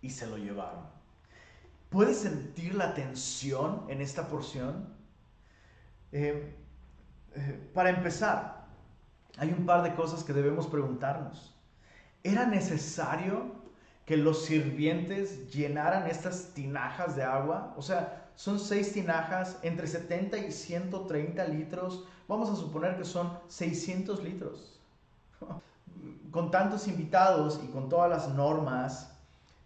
[0.00, 0.84] Y se lo llevaron.
[1.92, 4.88] ¿Puedes sentir la tensión en esta porción?
[6.10, 6.56] Eh,
[7.34, 8.64] eh, para empezar,
[9.36, 11.54] hay un par de cosas que debemos preguntarnos.
[12.24, 13.52] ¿Era necesario
[14.06, 17.74] que los sirvientes llenaran estas tinajas de agua?
[17.76, 22.06] O sea, son seis tinajas entre 70 y 130 litros.
[22.26, 24.80] Vamos a suponer que son 600 litros
[26.30, 29.11] con tantos invitados y con todas las normas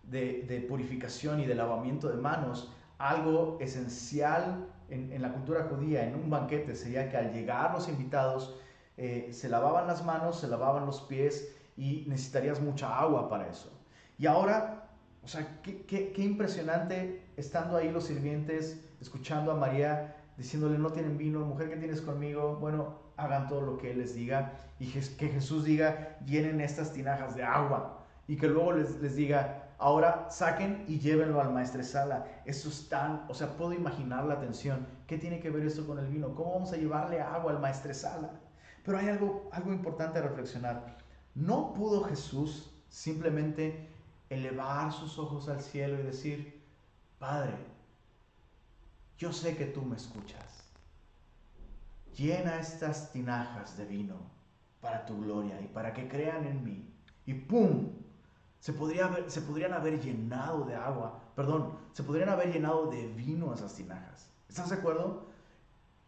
[0.06, 6.30] de, purificación y de lavamiento de manos, algo esencial en, la cultura judía, en un
[6.30, 8.56] banquete, sería que al llegar los invitados
[8.96, 13.72] eh, se lavaban las manos, se lavaban los pies y necesitarías mucha agua para eso.
[14.18, 14.88] Y ahora,
[15.22, 21.18] o sea, qué, qué impresionante estando ahí los sirvientes, escuchando a María, diciéndole, no tienen
[21.18, 25.28] vino, mujer que tienes conmigo, bueno, hagan todo lo que Él les diga y que
[25.28, 30.84] Jesús diga, llenen estas tinajas de agua y que luego les, les diga, ahora saquen
[30.88, 32.26] y llévenlo al maestresala.
[32.44, 34.86] Eso es tan, o sea, puedo imaginar la tensión.
[35.06, 36.34] ¿Qué tiene que ver esto con el vino?
[36.34, 38.30] ¿Cómo vamos a llevarle agua al maestresala?
[38.84, 40.98] Pero hay algo, algo importante a reflexionar.
[41.34, 43.88] No pudo Jesús simplemente
[44.30, 46.62] elevar sus ojos al cielo y decir,
[47.18, 47.54] Padre,
[49.18, 50.66] yo sé que tú me escuchas
[52.16, 54.16] llena estas tinajas de vino
[54.80, 56.88] para tu gloria y para que crean en mí.
[57.26, 57.92] Y ¡pum!
[58.60, 63.54] Se, podría se podrían haber llenado de agua, perdón, se podrían haber llenado de vino
[63.54, 64.28] esas tinajas.
[64.48, 65.26] ¿Estás de acuerdo?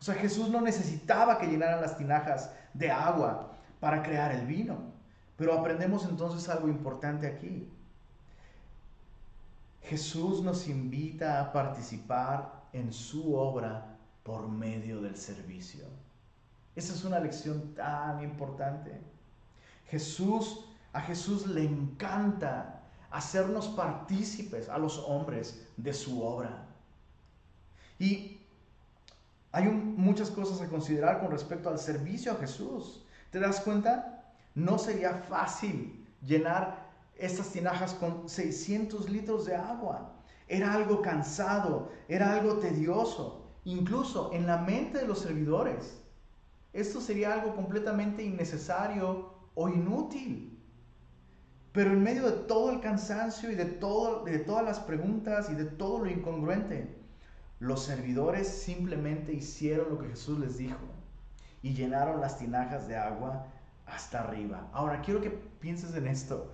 [0.01, 4.79] O sea, Jesús no necesitaba que llenaran las tinajas de agua para crear el vino.
[5.37, 7.71] Pero aprendemos entonces algo importante aquí.
[9.83, 15.85] Jesús nos invita a participar en su obra por medio del servicio.
[16.77, 19.01] Esa es una lección tan importante.
[19.87, 26.67] Jesús, a Jesús le encanta hacernos partícipes a los hombres de su obra.
[27.99, 28.41] Y
[29.53, 33.05] hay muchas cosas a considerar con respecto al servicio a Jesús.
[33.31, 34.33] ¿Te das cuenta?
[34.55, 40.13] No sería fácil llenar estas tinajas con 600 litros de agua.
[40.47, 46.01] Era algo cansado, era algo tedioso, incluso en la mente de los servidores.
[46.73, 50.58] Esto sería algo completamente innecesario o inútil.
[51.73, 55.55] Pero en medio de todo el cansancio y de, todo, de todas las preguntas y
[55.55, 56.97] de todo lo incongruente,
[57.61, 60.79] los servidores simplemente hicieron lo que Jesús les dijo
[61.63, 63.47] y llenaron las tinajas de agua
[63.87, 64.69] hasta arriba.
[64.73, 66.53] Ahora quiero que pienses en esto.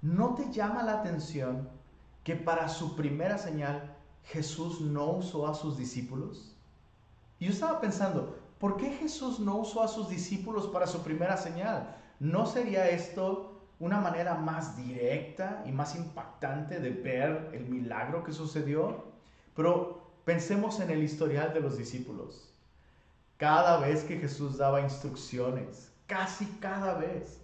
[0.00, 1.68] ¿No te llama la atención
[2.24, 6.56] que para su primera señal Jesús no usó a sus discípulos?
[7.38, 11.36] Y yo estaba pensando, ¿por qué Jesús no usó a sus discípulos para su primera
[11.36, 11.96] señal?
[12.18, 13.51] ¿No sería esto
[13.82, 19.06] una manera más directa y más impactante de ver el milagro que sucedió?
[19.56, 22.48] Pero pensemos en el historial de los discípulos.
[23.38, 27.42] Cada vez que Jesús daba instrucciones, casi cada vez,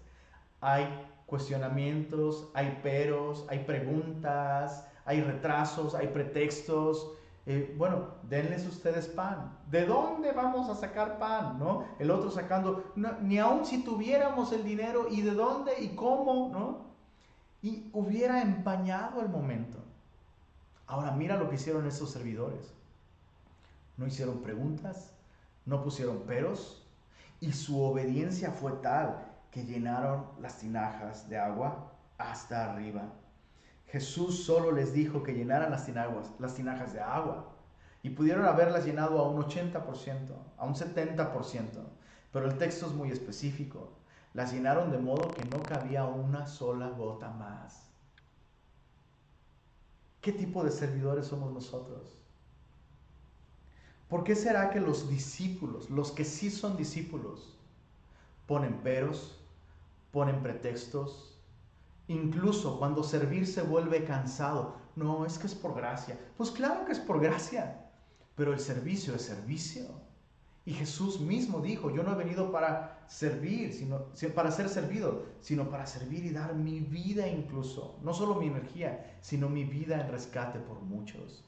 [0.60, 0.86] hay
[1.26, 7.14] cuestionamientos, hay peros, hay preguntas, hay retrasos, hay pretextos.
[7.50, 9.56] Eh, bueno, denles ustedes pan.
[9.70, 11.58] ¿De dónde vamos a sacar pan?
[11.58, 11.86] ¿No?
[11.98, 16.50] El otro sacando, ni aun si tuviéramos el dinero, ¿y de dónde y cómo?
[16.50, 16.80] ¿No?
[17.62, 19.78] Y hubiera empañado el momento.
[20.86, 22.74] Ahora mira lo que hicieron estos servidores.
[23.96, 25.14] No hicieron preguntas,
[25.64, 26.86] no pusieron peros,
[27.40, 33.04] y su obediencia fue tal que llenaron las tinajas de agua hasta arriba.
[33.88, 37.54] Jesús solo les dijo que llenaran las, tinajas, las tinajas de agua
[38.02, 39.82] y pudieron haberlas llenado a un 80%,
[40.58, 41.66] a un 70%,
[42.32, 43.92] pero el texto es muy específico.
[44.34, 47.88] Las llenaron de modo que no cabía una sola gota más.
[50.20, 52.18] ¿Qué tipo de servidores somos nosotros?
[54.08, 57.56] ¿Por qué será que los discípulos, los que sí son discípulos,
[58.46, 59.38] ponen peros,
[60.12, 61.37] ponen pretextos,
[62.08, 64.76] incluso cuando servir se vuelve cansado.
[64.96, 66.18] No, es que es por gracia.
[66.36, 67.88] Pues claro que es por gracia,
[68.34, 69.84] pero el servicio es servicio.
[70.64, 75.70] Y Jesús mismo dijo, yo no he venido para servir, sino para ser servido, sino
[75.70, 80.10] para servir y dar mi vida incluso, no solo mi energía, sino mi vida en
[80.10, 81.44] rescate por muchos.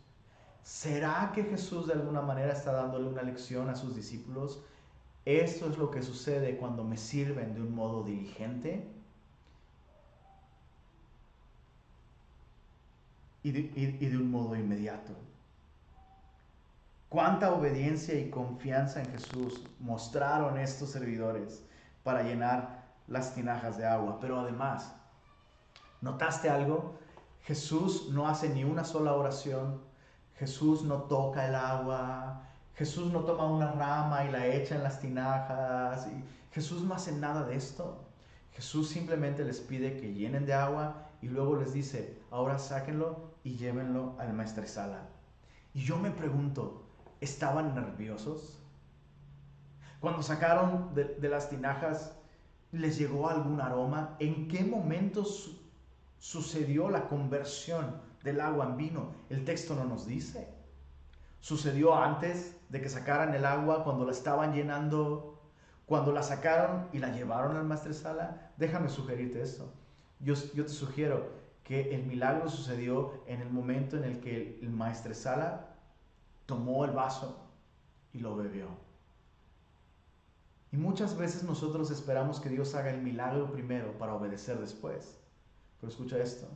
[0.63, 4.63] ¿Será que Jesús de alguna manera está dándole una lección a sus discípulos
[5.27, 8.89] esto es lo que sucede cuando me sirven de un modo diligente
[13.43, 15.13] y de, un modo inmediato.
[17.09, 21.65] Cuánta obediencia y confianza en Jesús mostraron estos servidores
[22.05, 24.19] para llenar las tinajas de agua.
[24.21, 24.95] Pero además,
[26.01, 26.99] ¿notaste algo?
[27.43, 29.81] Jesús no hace ni una sola oración.
[30.37, 32.43] Jesús no toca el agua.
[32.75, 36.07] Jesús no toma una rama y la echa en las tinajas.
[36.53, 38.05] Jesús no hace nada de esto.
[38.53, 43.57] Jesús simplemente les pide que llenen de agua y luego les dice, ahora sáquenlo y
[43.57, 45.09] llévenlo al maestresala.
[45.75, 46.85] Y yo me pregunto,
[47.21, 48.59] ¿estaban nerviosos?
[50.01, 52.17] Cuando sacaron de, de las tinajas,
[52.73, 54.17] ¿les llegó algún aroma?
[54.19, 55.25] ¿En qué momento
[56.19, 59.13] sucedió la conversión del agua en vino?
[59.29, 60.49] El texto no nos dice.
[61.41, 65.41] ¿Sucedió antes de que sacaran el agua cuando la estaban llenando?
[65.87, 69.73] Cuando la sacaron y la llevaron al maestresala, déjame sugerirte esto.
[70.21, 71.40] Yo, yo te sugiero
[71.71, 75.77] que el milagro sucedió en el momento en el que el, el maestresala
[76.45, 77.49] tomó el vaso
[78.13, 78.67] y lo bebió.
[80.73, 85.17] Y muchas veces nosotros esperamos que Dios haga el milagro primero para obedecer después.
[85.81, 86.49] Pero escucha esto.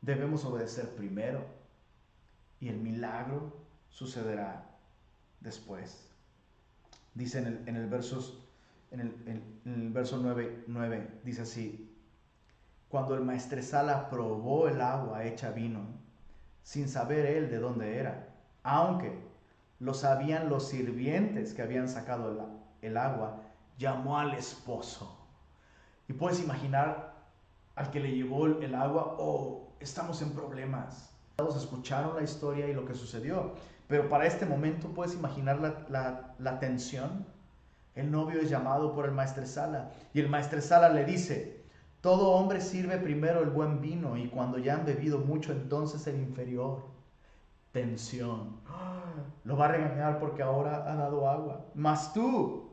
[0.00, 1.44] Debemos obedecer primero
[2.60, 3.56] y el milagro
[3.90, 4.70] sucederá
[5.40, 6.08] después.
[7.12, 8.38] Dice en el, en el, versos,
[8.92, 11.87] en el, en el verso 9, 9, dice así,
[12.88, 15.80] cuando el maestresala probó el agua hecha vino,
[16.62, 18.28] sin saber él de dónde era,
[18.62, 19.18] aunque
[19.80, 22.48] lo sabían los sirvientes que habían sacado
[22.82, 23.40] el, agua,
[23.78, 25.16] llamó al esposo.
[26.08, 27.14] Y puedes imaginar
[27.76, 31.12] al que le llevó el agua, oh, estamos en problemas
[31.56, 33.54] escucharon la historia y lo que sucedió,
[33.86, 37.26] pero para este momento puedes imaginar la, la, tensión.
[37.94, 41.57] El novio es llamado por el maestresala y el maestresala le dice,
[42.00, 46.20] todo hombre sirve primero el buen vino y cuando ya han bebido mucho entonces el
[46.20, 46.82] inferior.
[47.72, 48.60] Tensión.
[49.44, 51.66] Lo va a regañar porque ahora ha dado agua.
[51.74, 52.70] Mas tú,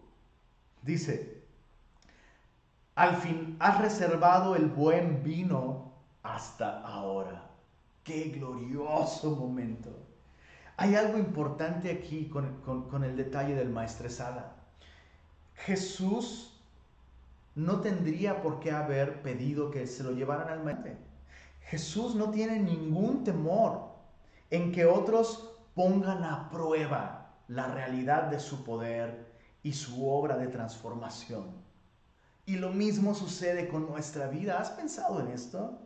[0.81, 1.43] dice,
[2.95, 5.91] al fin has reservado el buen vino
[6.23, 7.49] hasta ahora.
[8.03, 9.89] Qué glorioso momento.
[10.77, 14.53] Hay algo importante aquí con, el detalle del maestresala.
[15.55, 16.54] Jesús
[17.55, 20.93] no tendría por qué haber pedido que se lo llevaran al maestro.
[21.61, 23.95] Jesús no tiene ningún temor
[24.51, 29.33] en que otros pongan a prueba la realidad de su poder
[29.63, 31.45] y su obra de transformación.
[32.45, 34.59] Y lo mismo sucede con nuestra vida.
[34.59, 35.79] ¿Has pensado en esto?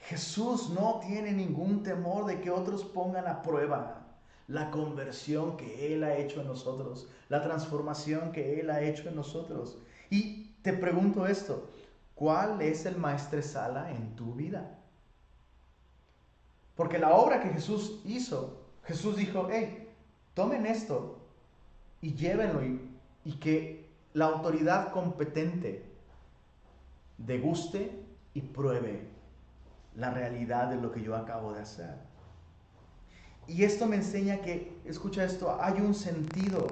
[0.00, 4.06] Jesús no tiene ningún temor de que otros pongan a prueba
[4.48, 9.16] la conversión que Él ha hecho en nosotros, la transformación que Él ha hecho en
[9.16, 9.78] nosotros.
[10.10, 11.68] Y te pregunto esto,
[12.14, 14.78] ¿cuál es el maestresala en tu vida?
[16.74, 19.90] Porque la obra que Jesús hizo, Jesús dijo, hey,
[20.32, 21.18] tomen esto
[22.00, 22.80] y llévenlo y,
[23.26, 25.84] y que la autoridad competente
[27.18, 28.02] deguste
[28.32, 29.06] y pruebe
[29.94, 31.94] la realidad de lo que yo acabo de hacer.
[33.46, 36.68] Y esto me enseña que, escucha esto, hay un sentido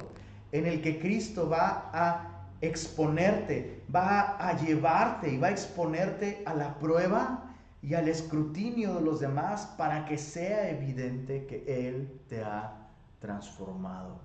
[0.50, 2.31] en el que Cristo va a
[2.62, 9.02] exponerte, va a llevarte y va a exponerte a la prueba y al escrutinio de
[9.02, 12.88] los demás para que sea evidente que Él te ha
[13.20, 14.20] transformado.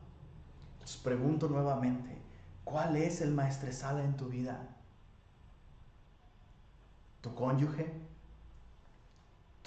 [0.80, 2.18] Les pregunto nuevamente,
[2.64, 4.70] ¿cuál es el maestresala en tu vida?
[7.20, 8.08] ¿Tu cónyuge?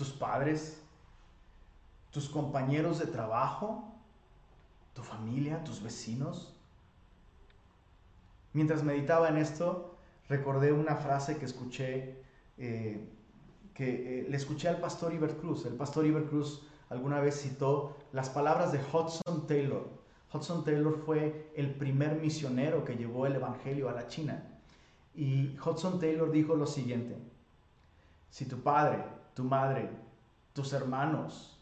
[0.01, 0.81] tus padres,
[2.11, 3.85] tus compañeros de trabajo,
[4.95, 6.59] tu familia, tus vecinos.
[8.53, 9.97] Mientras meditaba en esto,
[10.29, 12.23] recordé una frase que escuché,
[12.59, 13.09] eh,
[13.75, 15.67] que eh, le escuché al pastor Iber Cruz.
[15.67, 19.89] El pastor Iber Cruz alguna vez citó las palabras de Hudson Taylor.
[20.33, 24.45] Hudson Taylor fue el primer misionero que llevó el Evangelio a la China.
[25.15, 27.17] Y Hudson Taylor dijo lo siguiente,
[28.31, 28.99] si tu padre
[29.35, 29.89] tu madre,
[30.53, 31.57] tus hermanos,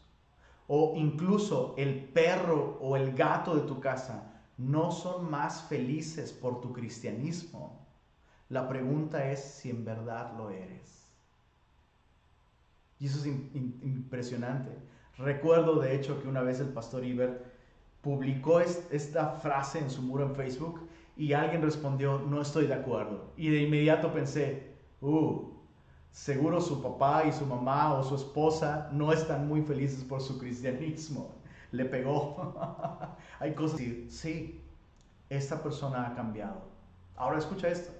[0.67, 4.28] o incluso el perro o el gato de tu casa
[4.59, 7.87] no son más felices por tu cristianismo,
[8.49, 11.11] la pregunta es si en verdad lo eres.
[12.99, 14.71] Y eso es impresionante.
[15.17, 17.43] Recuerdo de hecho que una vez el pastor Iber
[18.01, 20.87] publicó esta frase en su muro en Facebook
[21.17, 23.31] y alguien respondió, no estoy de acuerdo.
[23.37, 25.49] Y de inmediato pensé, uh,
[26.11, 30.37] Seguro su papá y su mamá o su esposa no están muy felices por su
[30.37, 31.35] cristianismo.
[31.71, 32.55] Le pegó.
[33.39, 34.61] Hay cosas que sí,
[35.29, 36.61] esta persona ha cambiado.
[37.15, 37.91] Ahora escucha esto.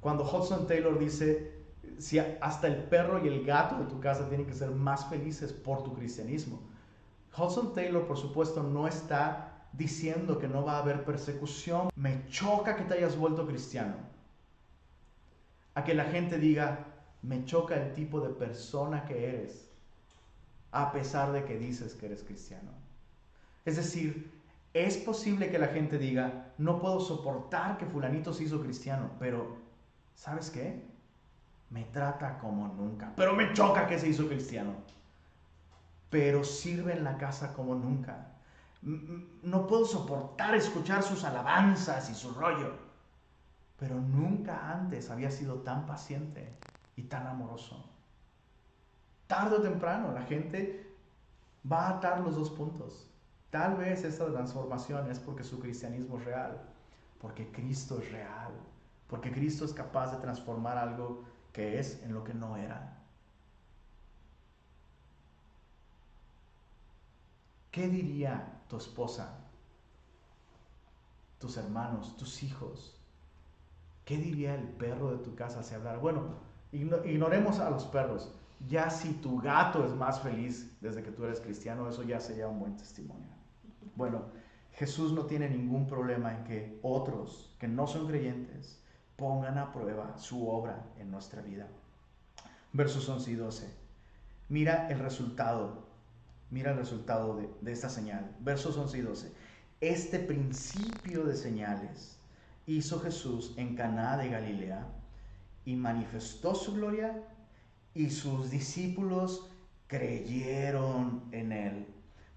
[0.00, 1.52] Cuando Hudson Taylor dice,
[1.98, 5.52] si hasta el perro y el gato de tu casa tienen que ser más felices
[5.52, 6.60] por tu cristianismo.
[7.36, 11.90] Hudson Taylor, por supuesto, no está diciendo que no va a haber persecución.
[11.96, 13.96] Me choca que te hayas vuelto cristiano.
[15.74, 16.86] A que la gente diga,
[17.22, 19.67] me choca el tipo de persona que eres,
[20.72, 22.70] a pesar de que dices que eres cristiano.
[23.64, 24.32] Es decir,
[24.74, 29.56] es posible que la gente diga, no puedo soportar que fulanito se hizo cristiano, pero
[30.14, 30.84] ¿sabes qué?
[31.70, 34.72] Me trata como nunca, pero me choca que se hizo cristiano.
[36.10, 38.28] Pero sirve en la casa como nunca.
[38.80, 42.72] No puedo soportar escuchar sus alabanzas y su rollo,
[43.78, 46.56] pero nunca antes había sido tan paciente
[46.96, 47.84] y tan amoroso.
[49.28, 50.84] Tarde o temprano la gente
[51.70, 53.06] va a atar los dos puntos.
[53.50, 56.60] Tal vez esta transformación es porque su cristianismo es real,
[57.20, 58.52] porque Cristo es real,
[59.06, 61.22] porque Cristo es capaz de transformar algo
[61.52, 62.98] que es en lo que no era.
[67.70, 69.38] ¿Qué diría tu esposa,
[71.38, 72.96] tus hermanos, tus hijos?
[74.04, 75.98] ¿Qué diría el perro de tu casa si hablara?
[75.98, 78.30] Bueno, Ignoremos a los perros.
[78.66, 82.48] Ya si tu gato es más feliz desde que tú eres cristiano, eso ya sería
[82.48, 83.28] un buen testimonio.
[83.94, 84.22] Bueno,
[84.72, 88.80] Jesús no tiene ningún problema en que otros que no son creyentes
[89.16, 91.66] pongan a prueba su obra en nuestra vida.
[92.72, 93.74] Versos 11 y 12.
[94.48, 95.86] Mira el resultado,
[96.50, 98.36] mira el resultado de, de esta señal.
[98.40, 99.32] Versos 11 y 12.
[99.80, 102.18] Este principio de señales
[102.66, 104.86] hizo Jesús en Caná de Galilea
[105.64, 107.24] y manifestó su gloria
[107.98, 109.50] y sus discípulos
[109.88, 111.86] creyeron en él.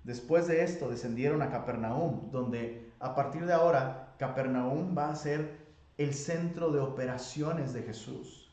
[0.03, 5.59] Después de esto descendieron a Capernaum, donde a partir de ahora Capernaum va a ser
[5.99, 8.49] el centro de operaciones de Jesús.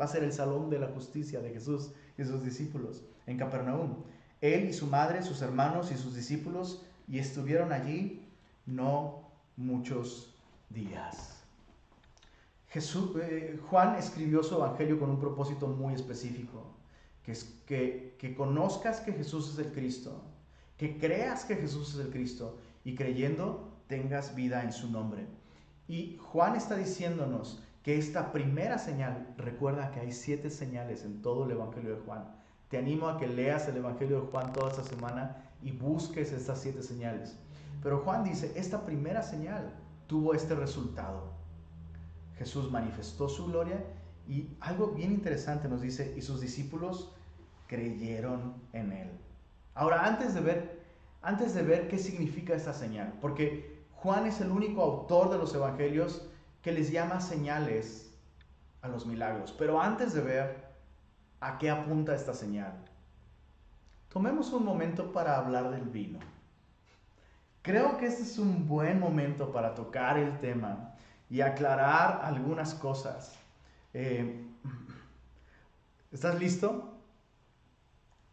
[0.00, 4.04] Va a ser el salón de la justicia de Jesús y sus discípulos en Capernaum.
[4.40, 8.24] Él y su madre, sus hermanos y sus discípulos, y estuvieron allí
[8.66, 10.36] no muchos
[10.70, 11.41] días.
[12.74, 16.74] Eh, Juan escribió su evangelio con un propósito muy específico,
[17.22, 20.22] que es que conozcas que Jesús es el Cristo,
[20.78, 25.26] que creas que Jesús es el Cristo y creyendo tengas vida en su nombre.
[25.86, 31.44] Y Juan está diciéndonos que esta primera señal, recuerda que hay siete señales en todo
[31.44, 32.24] el Evangelio de Juan.
[32.68, 36.62] Te animo a que leas el Evangelio de Juan toda esta semana y busques estas
[36.62, 37.36] siete señales.
[37.82, 39.74] Pero Juan dice, esta primera señal
[40.06, 41.41] tuvo este resultado.
[42.36, 43.84] Jesús manifestó su gloria
[44.28, 47.12] y algo bien interesante nos dice, y sus discípulos
[47.66, 49.10] creyeron en él.
[49.74, 50.82] Ahora, antes de ver,
[51.22, 55.54] antes de ver qué significa esta señal, porque Juan es el único autor de los
[55.54, 56.28] evangelios
[56.62, 58.12] que les llama señales
[58.82, 59.54] a los milagros.
[59.56, 60.72] Pero antes de ver
[61.40, 62.74] a qué apunta esta señal,
[64.08, 66.18] tomemos un momento para hablar del vino.
[67.62, 70.94] Creo que este es un buen momento para tocar el tema
[71.32, 73.32] y aclarar algunas cosas.
[73.94, 74.44] Eh,
[76.12, 76.92] ¿Estás listo?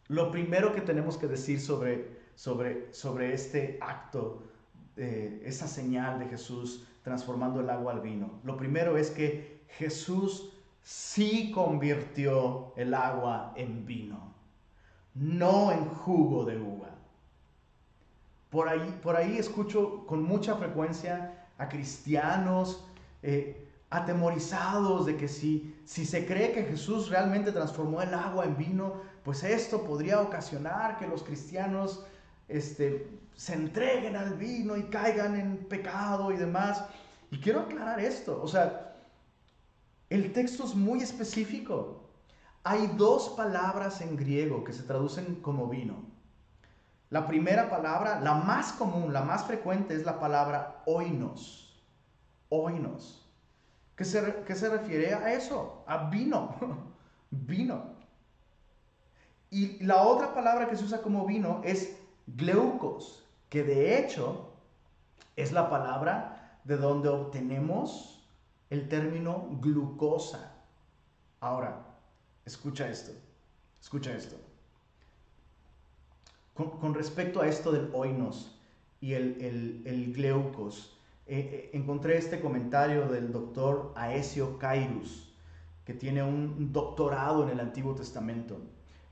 [0.09, 4.43] Lo primero que tenemos que decir sobre, sobre, sobre este acto,
[4.97, 10.51] eh, esa señal de Jesús transformando el agua al vino, lo primero es que Jesús
[10.83, 14.33] sí convirtió el agua en vino,
[15.13, 16.89] no en jugo de uva.
[18.49, 22.88] Por ahí, por ahí escucho con mucha frecuencia a cristianos
[23.21, 28.55] eh, atemorizados de que si, si se cree que Jesús realmente transformó el agua en
[28.55, 32.05] vino, pues esto podría ocasionar que los cristianos
[32.47, 36.85] este, se entreguen al vino y caigan en pecado y demás.
[37.31, 38.95] Y quiero aclarar esto, o sea,
[40.09, 42.03] el texto es muy específico.
[42.63, 46.03] Hay dos palabras en griego que se traducen como vino.
[47.09, 51.68] La primera palabra, la más común, la más frecuente es la palabra oinos
[52.49, 53.25] oinos.
[53.95, 55.83] ¿Qué se, ¿Qué se refiere a eso?
[55.87, 56.55] A vino.
[57.31, 57.99] vino.
[59.51, 61.97] Y la otra palabra que se usa como vino es
[62.27, 64.51] gleucos, que de hecho
[65.35, 68.23] es la palabra de donde obtenemos
[68.69, 70.53] el término glucosa.
[71.39, 71.83] Ahora,
[72.45, 73.11] escucha esto,
[73.81, 74.35] escucha esto.
[76.53, 78.59] Con, respecto a esto del oinos
[78.99, 80.98] y el, el, el gleucos,
[81.31, 85.31] eh, eh, encontré este comentario del doctor Aesio Cairus,
[85.85, 88.59] que tiene un doctorado en el Antiguo Testamento.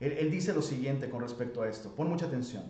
[0.00, 2.64] Él, dice lo siguiente con respecto a esto, pon mucha atención.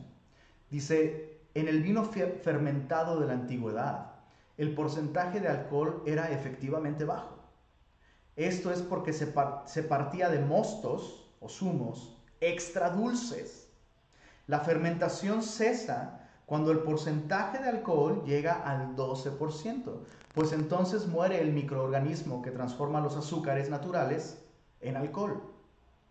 [0.71, 4.17] Dice, en el vino fermentado de la antigüedad,
[4.59, 7.39] el porcentaje de alcohol era efectivamente bajo.
[8.37, 9.33] Esto es porque se,
[9.65, 13.69] se partía de mostos o zumos extra dulces.
[14.47, 16.18] La fermentación cesa
[16.49, 19.99] cuando el porcentaje de alcohol llega al 12%,
[20.33, 24.43] pues entonces muere el microorganismo que transforma los azúcares naturales
[24.81, 25.43] en alcohol.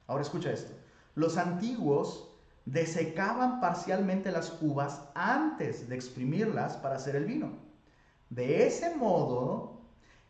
[0.06, 0.74] Ahora escucha esto.
[1.16, 2.30] Los antiguos
[2.66, 7.54] desecaban parcialmente las uvas antes de exprimirlas para hacer el vino.
[8.30, 9.82] De ese modo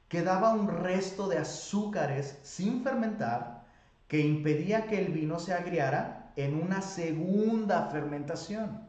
[0.08, 3.66] quedaba un resto de azúcares sin fermentar
[4.08, 8.87] que impedía que el vino se agriara en una segunda fermentación.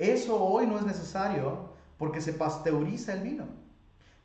[0.00, 3.44] Eso hoy no es necesario porque se pasteuriza el vino.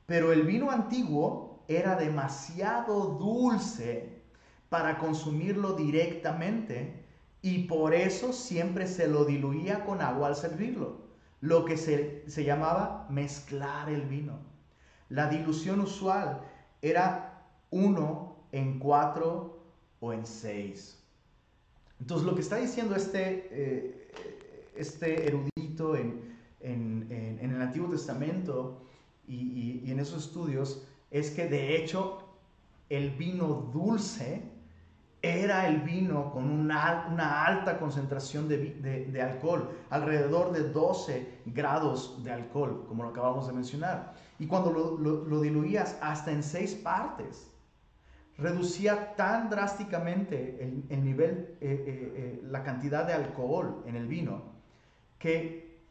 [0.05, 4.21] Pero el vino antiguo era demasiado dulce
[4.69, 7.03] para consumirlo directamente
[7.41, 11.01] y por eso siempre se lo diluía con agua al servirlo,
[11.41, 14.39] lo que se, se llamaba mezclar el vino.
[15.09, 16.39] La dilución usual
[16.81, 19.59] era uno en cuatro
[19.99, 21.03] o en seis.
[21.99, 24.04] Entonces lo que está diciendo este, eh,
[24.75, 28.81] este erudito, en, el Antiguo Testamento
[29.27, 32.19] y, en esos estudios es que de hecho
[32.89, 34.43] el vino dulce
[35.21, 42.85] era el vino con una, alta concentración de, alcohol, alrededor de 12 grados de alcohol,
[42.87, 44.13] como lo acabamos de mencionar.
[44.37, 47.51] Y cuando lo, diluías hasta en seis partes,
[48.37, 54.54] reducía tan drásticamente el, nivel, eh, eh, eh, la cantidad de alcohol en el vino,
[55.25, 55.81] que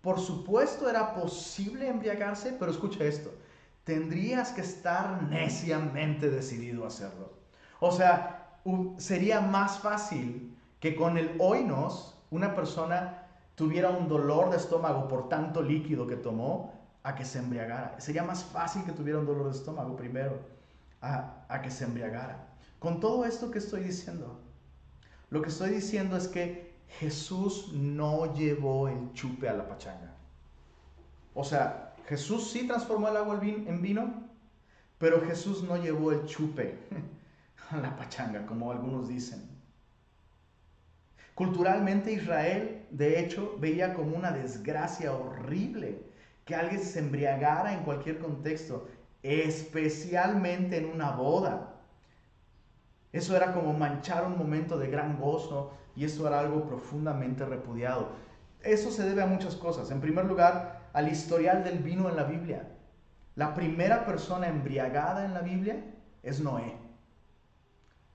[0.00, 3.30] por supuesto era posible embriagarse, pero escucha esto,
[3.84, 7.34] tendrías que estar neciamente decidido a hacerlo.
[7.80, 8.58] O sea,
[8.96, 15.28] sería más fácil que con el oinos una persona tuviera un dolor de estómago por
[15.28, 18.00] tanto líquido que tomó, a que se embriagara.
[18.00, 20.38] Sería más fácil que tuviera un dolor de estómago primero
[21.02, 22.48] a, a que se embriagara.
[22.78, 24.40] Con todo esto que estoy diciendo,
[25.28, 30.14] lo que estoy diciendo es que Jesús no llevó el chupe a la pachanga.
[31.34, 34.28] O sea, Jesús sí transformó el agua en vino,
[34.98, 36.78] pero Jesús no llevó el chupe
[37.70, 39.52] a la pachanga, como algunos dicen.
[41.34, 46.02] Culturalmente Israel, de hecho, veía como una desgracia horrible
[46.44, 48.88] que alguien se embriagara en cualquier contexto,
[49.22, 51.80] especialmente en una boda.
[53.12, 58.08] Eso era como manchar un momento de gran gozo y eso era algo profundamente repudiado.
[58.62, 59.90] Eso se debe a muchas cosas.
[59.90, 62.68] En primer lugar, al historial del vino en la Biblia.
[63.34, 65.82] La primera persona embriagada en la Biblia
[66.22, 66.76] es Noé.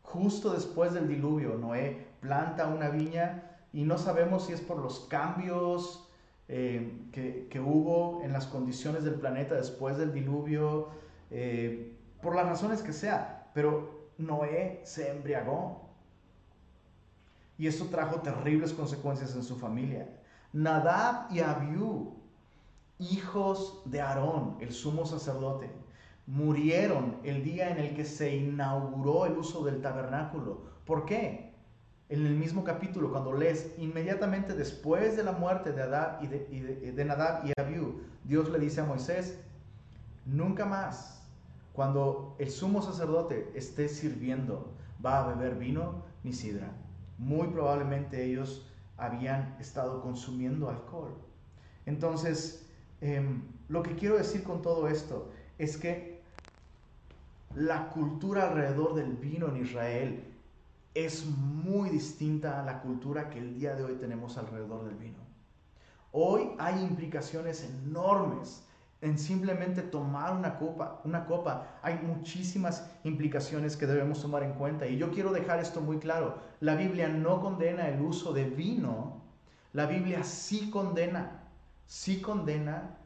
[0.03, 5.01] Justo después del diluvio, Noé planta una viña y no sabemos si es por los
[5.01, 6.07] cambios
[6.47, 10.89] eh, que, hubo en las condiciones del planeta después del diluvio,
[11.29, 15.86] eh, por las razones que sea, pero Noé se embriagó.
[17.57, 20.07] Y esto trajo terribles consecuencias en su familia.
[20.53, 22.13] Nadab y Abiú,
[22.99, 25.69] hijos de Aarón, el sumo sacerdote,
[26.27, 30.61] murieron el día en el que se inauguró el uso del tabernáculo.
[30.85, 31.53] ¿Por qué?
[32.09, 37.51] En el mismo capítulo, cuando lees inmediatamente después de la muerte de, de, Nadab y
[37.59, 39.39] Abiú, Dios le dice a Moisés,
[40.25, 41.21] nunca más,
[41.73, 44.71] cuando el sumo sacerdote esté sirviendo,
[45.05, 46.71] va a beber vino ni sidra.
[47.17, 48.65] Muy probablemente ellos
[48.97, 51.15] habían estado consumiendo alcohol.
[51.85, 52.65] Entonces,
[53.01, 56.21] em, lo que quiero decir con todo esto es que
[57.55, 60.23] la cultura alrededor del vino en Israel
[60.93, 65.17] es muy distinta a la cultura que el día de hoy tenemos alrededor del vino.
[66.11, 68.66] Hoy hay implicaciones enormes
[69.07, 71.79] en simplemente tomar una copa, una copa.
[71.81, 76.39] Hay muchísimas implicaciones que debemos tomar en cuenta y yo quiero dejar esto muy claro.
[76.59, 79.21] La Biblia no condena el uso de vino,
[79.73, 81.43] la Biblia sí condena,
[81.85, 82.97] sí condena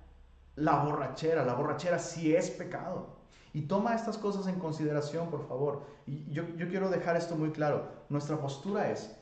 [0.55, 1.45] la borrachera.
[1.45, 3.17] La borrachera sí es pecado.
[3.53, 5.85] Y toma estas cosas en consideración, por favor.
[6.07, 7.89] Y yo, quiero dejar esto muy claro.
[8.09, 9.13] Nuestra postura es,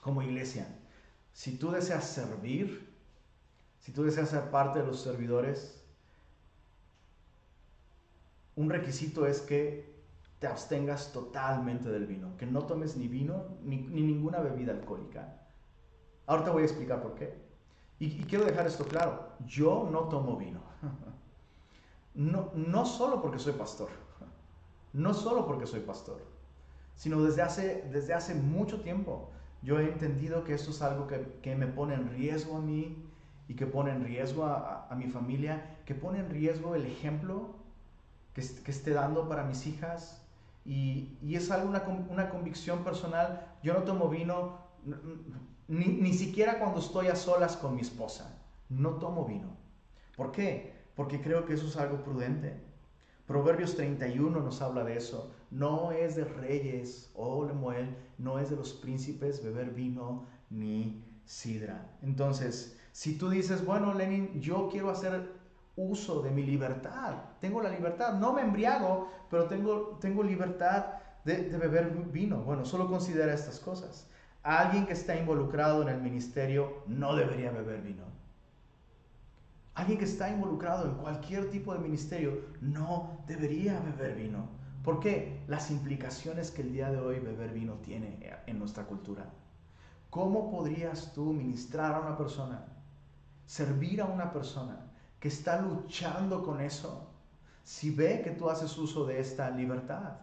[0.00, 0.66] como iglesia,
[1.32, 2.94] si tú deseas servir,
[3.80, 5.83] si tú deseas ser parte de los servidores,
[8.56, 9.94] un requisito es que
[10.38, 15.40] te abstengas totalmente del vino, que no tomes ni vino ni, ninguna bebida alcohólica.
[16.26, 17.34] Ahora te voy a explicar por qué.
[17.98, 20.60] y quiero dejar esto claro, yo no tomo vino.
[22.16, 23.88] No, no solo porque soy pastor,
[24.92, 26.22] no solo porque soy pastor,
[26.94, 29.32] sino desde hace, desde hace mucho tiempo
[29.64, 33.02] yo he entendido que esto es algo que, me pone en riesgo a mí
[33.48, 37.54] y que pone en riesgo a, mi familia, que pone en riesgo el ejemplo
[38.34, 40.20] que, esté dando para mis hijas.
[40.64, 43.56] Y, es algo, una, una, convicción personal.
[43.62, 44.58] Yo no tomo vino,
[45.68, 48.38] ni, ni siquiera cuando estoy a solas con mi esposa.
[48.68, 49.56] No tomo vino.
[50.16, 50.74] ¿Por qué?
[50.94, 52.60] porque creo que eso es algo prudente.
[53.26, 55.32] Proverbios 31 nos habla de eso.
[55.50, 61.96] No es de reyes, oh Lemuel, no es de los príncipes beber vino ni sidra.
[62.02, 65.32] Entonces, si tú dices, bueno, Lenin, yo quiero hacer
[65.76, 70.86] uso de mi libertad, tengo la libertad, no me embriago, pero tengo, tengo libertad
[71.24, 72.38] de, de beber vino.
[72.38, 74.08] Bueno, solo considera estas cosas.
[74.42, 78.04] Alguien que está involucrado en el ministerio no debería beber vino.
[79.74, 84.48] Alguien que está involucrado en cualquier tipo de ministerio no debería beber vino.
[84.84, 85.42] ¿Por qué?
[85.48, 89.24] Las implicaciones que el día de hoy beber vino tiene en nuestra cultura.
[90.10, 92.66] ¿Cómo podrías tú ministrar a una persona,
[93.46, 94.92] servir a una persona
[95.24, 97.08] que está luchando con eso
[97.62, 100.18] si ve que tú haces uso de esta libertad?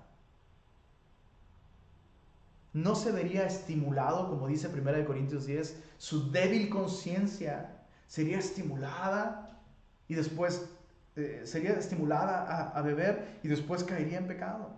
[2.72, 9.60] ¿No se vería estimulado, como dice 1 Corintios 10, su débil conciencia sería estimulada
[10.08, 10.70] y después
[11.16, 14.70] eh, sería estimulada a, a beber y después caería en pecado.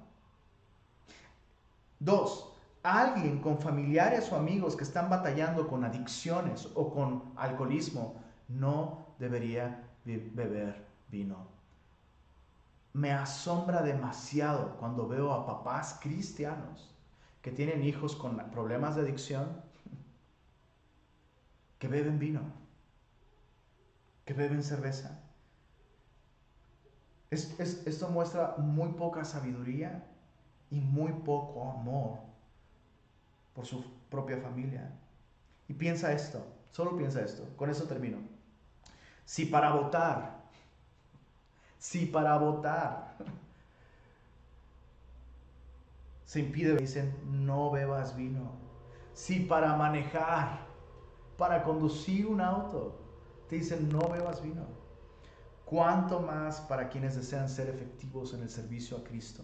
[1.99, 2.49] Dos,
[2.81, 9.89] alguien con familiares o amigos que están batallando con adicciones o con alcoholismo no debería
[10.05, 11.47] beber vino.
[12.93, 16.89] Me asombra demasiado cuando veo a papás cristianos
[17.41, 19.61] que tienen hijos con problemas de adicción
[21.79, 22.63] que beben vino
[24.25, 25.19] que beben cerveza.
[27.29, 30.05] esto muestra muy poca sabiduría
[30.69, 32.19] y muy poco amor
[33.53, 34.91] por su propia familia.
[35.67, 38.17] Y piensa esto, solo piensa esto, con eso termino.
[39.25, 40.43] Si para votar
[41.77, 43.17] Si para votar
[46.33, 48.53] se impide, dicen, no bebas vino.
[49.13, 50.65] Si para manejar,
[51.37, 52.99] para conducir un auto,
[53.47, 54.65] te dicen, no bebas vino.
[55.63, 59.43] ¿Cuánto más para quienes desean ser efectivos en el servicio a Cristo?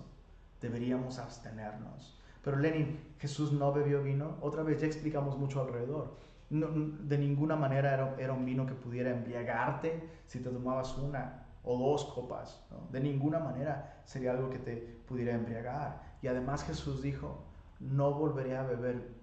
[0.62, 2.18] Deberíamos abstenernos.
[2.44, 4.38] Pero Lenin, Jesús no bebió vino.
[4.42, 6.18] Otra vez ya explicamos mucho alrededor.
[6.50, 12.06] De ninguna manera era, un vino que pudiera embriagarte si te tomabas una o dos
[12.06, 12.66] copas.
[12.92, 14.76] De ninguna manera sería algo que te
[15.08, 16.02] pudiera embriagar.
[16.22, 17.44] Y además Jesús dijo,
[17.80, 19.20] no volveré a beber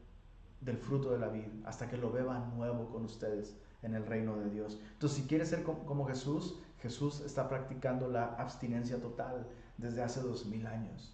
[0.60, 4.36] del fruto de la vida hasta que lo beba nuevo con ustedes en el reino
[4.36, 4.80] de Dios.
[4.92, 9.46] Entonces, si quieres ser como Jesús, Jesús está practicando la abstinencia total
[9.76, 11.12] desde hace dos mil años.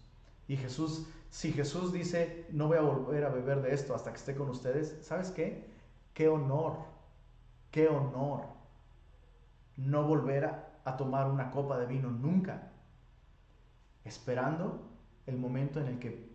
[0.48, 4.18] Y Jesús, si Jesús dice, no voy a volver a beber de esto hasta que
[4.18, 5.72] esté con ustedes, ¿sabes qué?
[6.14, 6.76] Qué honor,
[7.70, 8.52] qué honor
[9.76, 12.70] no volver a, tomar una copa de vino nunca,
[14.04, 14.82] esperando
[15.26, 16.30] el momento en el que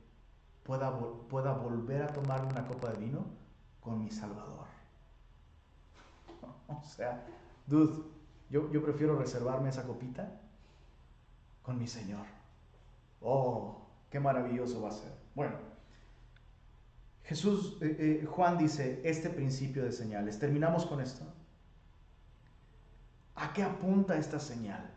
[0.64, 0.98] pueda,
[1.30, 3.26] pueda volver a tomar una copa de vino
[3.82, 4.66] con mi Salvador.
[6.68, 7.24] o sea,
[7.68, 8.04] dude,
[8.50, 10.40] yo, yo prefiero reservarme esa copita
[11.62, 12.26] con mi Señor.
[13.22, 15.12] Oh, qué maravilloso va a ser.
[15.36, 15.56] Bueno,
[17.28, 20.40] Jesús, eh, eh, Juan dice este principio de señales.
[20.40, 21.26] Terminamos con esto.
[23.36, 24.90] ¿A qué apunta esta señal?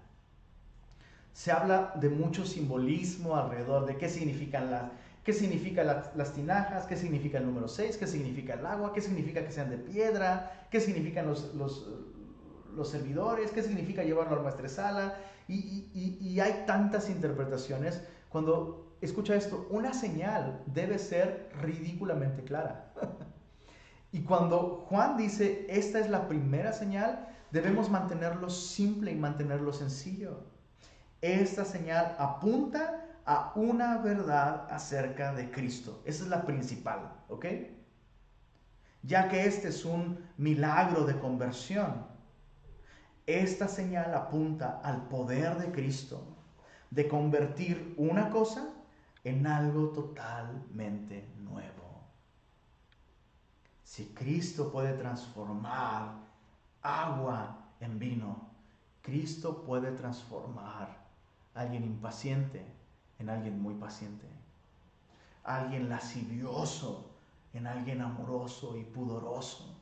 [1.33, 4.93] Se habla de mucho simbolismo alrededor de qué significan las,
[5.25, 9.45] qué significa las, tinajas, qué significa el número 6, qué significa el agua, qué significa
[9.45, 15.17] que sean de piedra, qué significan los, los, servidores, qué significa llevarlo al maestresala.
[15.49, 18.05] Y, y, y hay tantas interpretaciones.
[18.29, 22.93] Cuando escucha esto, una señal debe ser ridículamente clara.
[24.13, 30.45] y cuando Juan dice, esta es la primera señal, debemos mantenerlo simple y mantenerlo sencillo.
[31.21, 36.03] Esta señal apunta a una verdad acerca de Cristo.
[36.05, 37.47] Esa es la principal, ¿ok?
[39.03, 42.07] Ya que este es un milagro de conversión,
[43.27, 46.37] esta señal apunta al poder de Cristo
[46.91, 48.75] de convertir una cosa
[49.25, 52.01] en algo totalmente nuevo.
[53.85, 56.13] Si Cristo puede transformar
[56.83, 58.51] agua en vino,
[59.03, 60.97] Cristo puede transformar
[61.55, 62.65] a alguien impaciente
[63.19, 64.27] en alguien muy paciente,
[65.45, 67.11] alguien lascivioso
[67.53, 69.75] en alguien amoroso y pudoroso,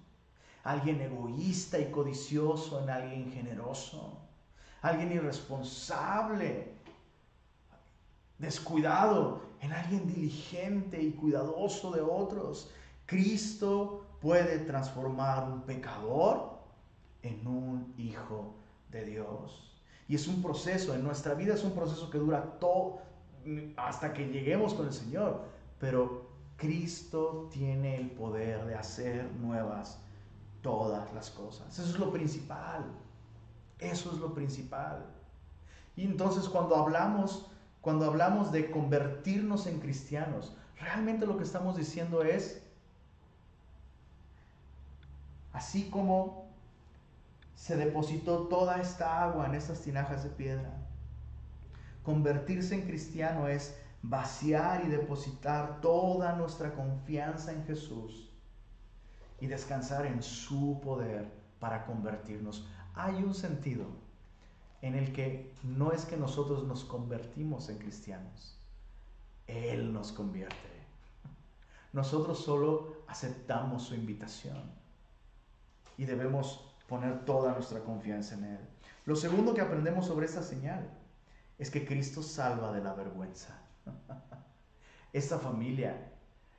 [0.64, 4.18] alguien egoísta y codicioso en alguien generoso,
[4.80, 6.77] alguien irresponsable,
[8.38, 12.70] descuidado en alguien diligente y cuidadoso de otros.
[13.06, 16.58] Cristo puede transformar un pecador
[17.22, 18.54] en un hijo
[18.90, 19.76] de Dios.
[20.08, 23.00] Y es un proceso, en nuestra vida es un proceso que dura todo,
[23.76, 25.42] hasta que lleguemos con el Señor.
[25.78, 29.98] Pero Cristo tiene el poder de hacer nuevas
[30.62, 31.78] todas las cosas.
[31.78, 32.84] Eso es lo principal.
[33.78, 35.04] Eso es lo principal.
[35.96, 37.46] Y entonces cuando hablamos,
[37.80, 42.62] cuando hablamos de convertirnos en cristianos, realmente lo que estamos diciendo es,
[45.52, 46.48] así como
[47.54, 50.70] se depositó toda esta agua en estas tinajas de piedra,
[52.08, 58.30] Convertirse en cristiano es vaciar y depositar toda nuestra confianza en Jesús
[59.42, 62.66] y descansar en su poder para convertirnos.
[62.94, 63.84] Hay un sentido
[64.82, 68.58] en el que no es que nosotros nos convertimos en cristianos,
[69.46, 70.56] Él nos convierte.
[71.92, 74.70] Nosotros solo aceptamos su invitación
[75.96, 78.60] y debemos poner toda nuestra confianza en Él.
[79.04, 80.88] Lo segundo que aprendemos sobre esta señal
[81.58, 83.58] es que Cristo salva de la vergüenza.
[85.12, 86.12] Esta familia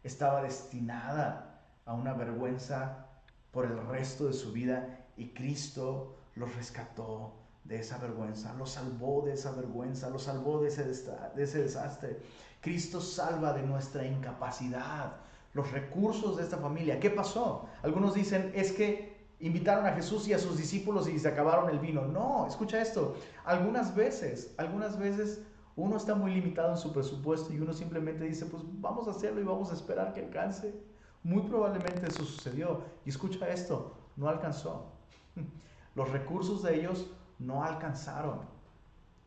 [0.04, 3.08] estaba destinada a una vergüenza
[3.52, 7.39] por el resto de su vida y Cristo los rescató
[7.70, 12.20] de esa vergüenza, los salvó de esa vergüenza, los salvó de ese desastre.
[12.62, 15.18] Cristo salva de nuestra incapacidad,
[15.54, 17.00] los recursos de esta familia.
[17.00, 17.70] ¿Qué pasó?
[17.84, 21.78] Algunos dicen, es que invitaron a Jesús y a sus discípulos y se acabaron el
[21.78, 22.02] vino.
[22.02, 23.16] No, escucha esto.
[23.46, 25.44] Algunas veces, algunas veces
[25.76, 29.42] uno está muy limitado en su presupuesto y uno simplemente dice, pues vamos a hacerlo
[29.42, 30.74] y vamos a esperar que alcance.
[31.22, 32.82] Muy probablemente eso sucedió.
[33.06, 34.92] Y escucha esto, no alcanzó.
[35.96, 37.08] Los recursos de ellos
[37.40, 38.42] no alcanzaron.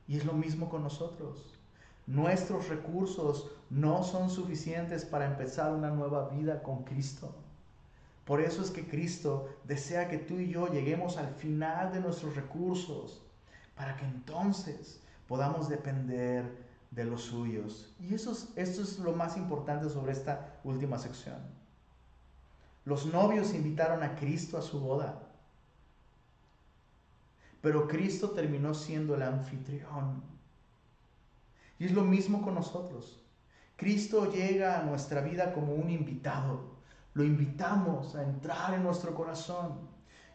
[0.06, 1.58] Y es lo mismo con nosotros.
[2.06, 7.34] Nuestros recursos no son suficientes para empezar una nueva vida con Cristo.
[8.24, 12.36] Por eso es que Cristo desea que tú y yo lleguemos al final de nuestros
[12.36, 13.22] recursos
[13.76, 16.44] para que entonces podamos depender
[16.90, 17.92] de los suyos.
[17.98, 21.38] Y eso es, esto es lo más importante sobre esta última sección.
[22.84, 25.22] Los novios invitaron a Cristo a su boda,
[27.62, 30.22] pero Cristo terminó siendo el anfitrión.
[31.78, 33.24] Y es lo mismo con nosotros.
[33.76, 36.76] Cristo llega a nuestra vida como un invitado.
[37.14, 39.88] Lo invitamos a entrar en nuestro corazón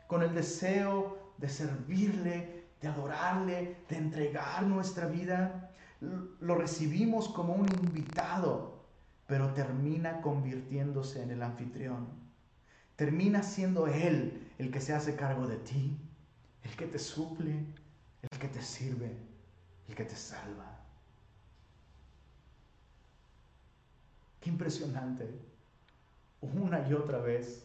[0.08, 5.72] con el deseo de servirle, de adorarle, de entregar nuestra vida.
[6.00, 8.86] Lo recibimos como un invitado,
[9.28, 12.08] pero termina convirtiéndose en el anfitrión.
[12.96, 15.98] Termina siendo Él el que se hace cargo de ti,
[16.68, 17.66] el que te suple,
[18.22, 19.16] el que te sirve,
[19.88, 20.80] el que te salva.
[24.42, 25.30] Qué impresionante.
[26.42, 27.64] Una y otra vez.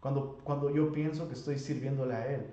[0.00, 2.46] Cuando, cuando yo pienso que estoy sirviéndole a Él,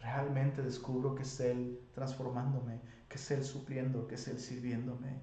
[0.00, 5.20] realmente descubro que es Él transformándome, que es Él supliendo, que es Él sirviéndome.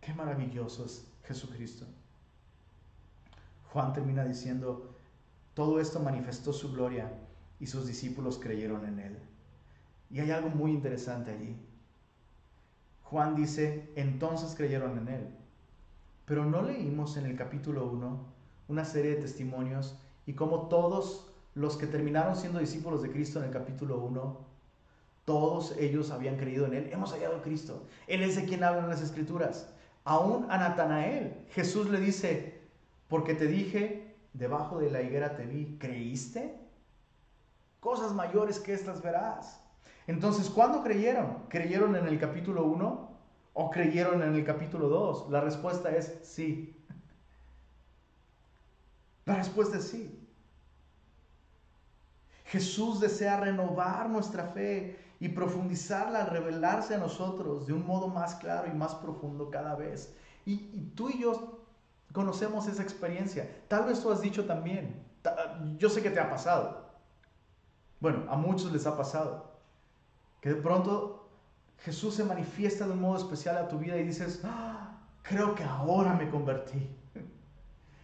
[0.00, 1.86] Qué maravilloso es Jesucristo.
[3.72, 4.94] Juan termina diciendo,
[5.54, 7.10] todo esto manifestó su gloria
[7.60, 9.18] y sus discípulos creyeron en Él.
[10.10, 11.56] Y hay algo muy interesante allí.
[13.02, 15.28] Juan dice, entonces creyeron en Él.
[16.24, 18.34] Pero no leímos en el capítulo 1
[18.68, 23.46] una serie de testimonios y cómo todos los que terminaron siendo discípulos de Cristo en
[23.46, 24.38] el capítulo 1,
[25.24, 26.90] todos ellos habían creído en Él.
[26.92, 27.84] Hemos hallado a Cristo.
[28.06, 29.68] Él es de quien hablan las escrituras.
[30.04, 32.60] Aún a Natanael, Jesús le dice,
[33.08, 36.54] porque te dije, debajo de la higuera te vi, ¿creíste?
[37.84, 39.60] Cosas mayores que estas verás.
[40.06, 41.44] Entonces, ¿cuándo creyeron?
[41.50, 43.10] ¿Creyeron en el capítulo 1
[43.52, 45.28] o creyeron en el capítulo 2?
[45.28, 46.74] La respuesta es sí.
[49.26, 50.18] La respuesta es sí.
[52.46, 58.66] Jesús desea renovar nuestra fe y profundizarla revelarse a nosotros de un modo más claro
[58.66, 60.16] y más profundo cada vez.
[60.46, 60.56] Y,
[60.94, 61.60] tú y yo
[62.14, 63.46] conocemos esa experiencia.
[63.68, 65.04] Tal vez tú has dicho también,
[65.76, 66.83] yo sé que te ha pasado.
[68.04, 69.46] Bueno, a muchos les ha pasado.
[70.42, 71.26] Que de pronto
[71.78, 75.64] Jesús se manifiesta de un modo especial a tu vida y dices, ah, creo que
[75.64, 76.86] ahora me convertí.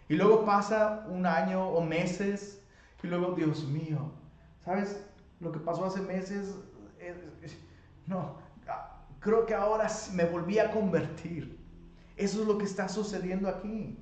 [0.09, 2.62] Y luego pasa un año o meses
[3.03, 4.11] y luego, Dios mío,
[4.64, 5.05] ¿Sabes?
[5.38, 6.55] Lo que pasó hace meses,
[8.07, 8.36] no,
[9.18, 11.61] creo que ahora me volví a convertir.
[12.16, 13.98] Eso es lo que está sucediendo aquí.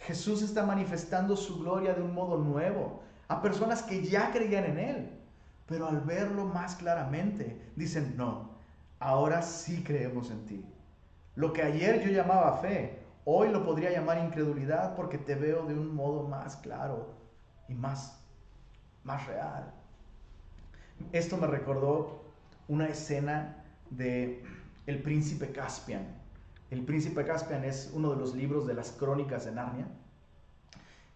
[0.00, 4.78] Jesús está manifestando su gloria de un modo nuevo a personas que ya creían en
[4.78, 5.10] Él,
[5.66, 8.50] pero al verlo más claramente dicen, no,
[8.98, 10.64] ahora sí creemos en ti.
[11.34, 15.74] Lo que ayer yo llamaba fe, hoy lo podría llamar incredulidad porque te veo de
[15.74, 17.14] un modo más claro
[17.68, 18.18] y más
[19.08, 19.72] más real.
[21.12, 22.22] Esto me recordó
[22.68, 24.44] una escena de
[24.86, 26.06] El príncipe Caspian.
[26.70, 29.88] El príncipe Caspian es uno de los libros de las crónicas de Narnia.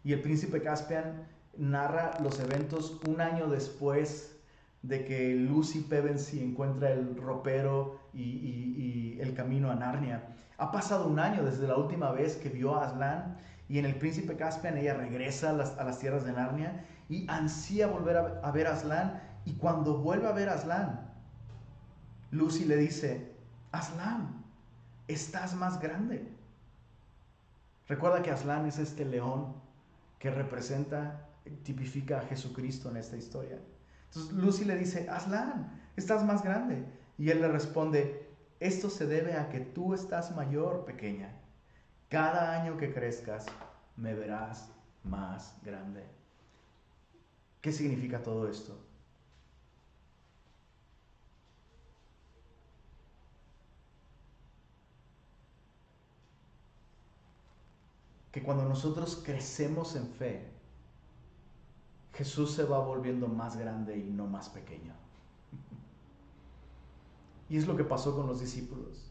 [0.03, 4.37] Y el príncipe Caspian narra los eventos un año después
[4.83, 10.35] de que Lucy Pevensey encuentra el ropero y, el camino a Narnia.
[10.59, 13.37] Ha pasado un año desde la última vez que vio a Aslan
[13.69, 17.87] y en el príncipe Caspian ella regresa a las, a tierras de Narnia y ansía
[17.87, 19.23] volver a, ver a Aslan.
[19.45, 21.09] Y cuando vuelve a ver a Aslan,
[22.33, 23.33] Lucy le dice,
[23.71, 24.45] Aslan,
[25.07, 26.29] estás más grande.
[27.87, 29.55] Recuerda que Aslan es este león
[30.19, 31.29] que representa,
[31.63, 33.59] tipifica a Jesucristo en esta historia.
[34.07, 36.85] Entonces Lucy le dice, Aslan, estás más grande.
[37.19, 38.29] Y él le responde,
[38.61, 41.33] esto se debe a que tú estás mayor, pequeña.
[42.09, 43.47] Cada año que crezcas,
[43.97, 44.69] me verás
[45.05, 46.05] más grande.
[47.61, 48.79] ¿Qué significa todo esto?
[58.31, 60.52] Que cuando nosotros crecemos en fe,
[62.23, 64.95] Jesús se va volviendo más grande y no más pequeño.
[67.49, 69.11] Y es lo que pasó con los discípulos.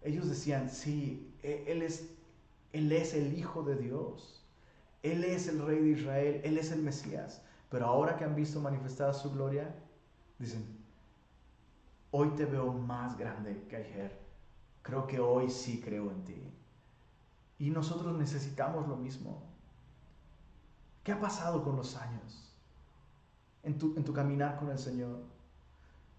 [0.00, 2.08] Ellos decían, sí, e-, Él es,
[2.72, 4.42] él es el Hijo de Dios.
[5.02, 7.42] Él es el rey de Israel, Él es el Mesías.
[7.68, 9.74] Pero ahora que han visto manifestada su gloria,
[10.38, 10.64] dicen,
[12.12, 14.18] hoy te veo más grande que ayer.
[14.80, 16.42] Creo que hoy sí creo en ti.
[17.58, 19.49] Y nosotros necesitamos lo mismo.
[21.02, 22.52] ¿Qué ha pasado con los años
[23.62, 25.20] en tu, en tu caminar con el Señor?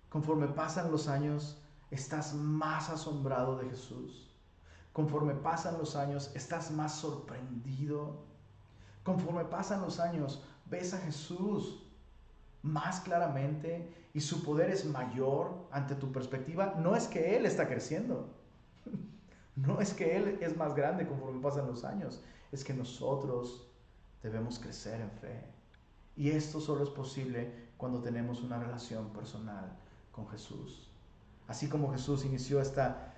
[0.09, 4.29] Conforme pasan los años, estás más asombrado de Jesús.
[4.93, 8.32] Conforme pasan los años, estás más sorprendido
[9.03, 11.84] Conforme pasan los años, ves a Jesús
[12.61, 17.67] más claramente y su poder es mayor ante tu perspectiva, no es que Él está
[17.67, 18.29] creciendo.
[19.53, 22.23] No es que Él es más grande conforme pasan los años,
[22.53, 23.69] es que nosotros
[24.24, 25.43] debemos crecer en fe.
[26.15, 29.72] Y esto solo es posible cuando tenemos una relación personal
[30.11, 30.89] con Jesús.
[31.47, 33.15] Así como Jesús inició esta,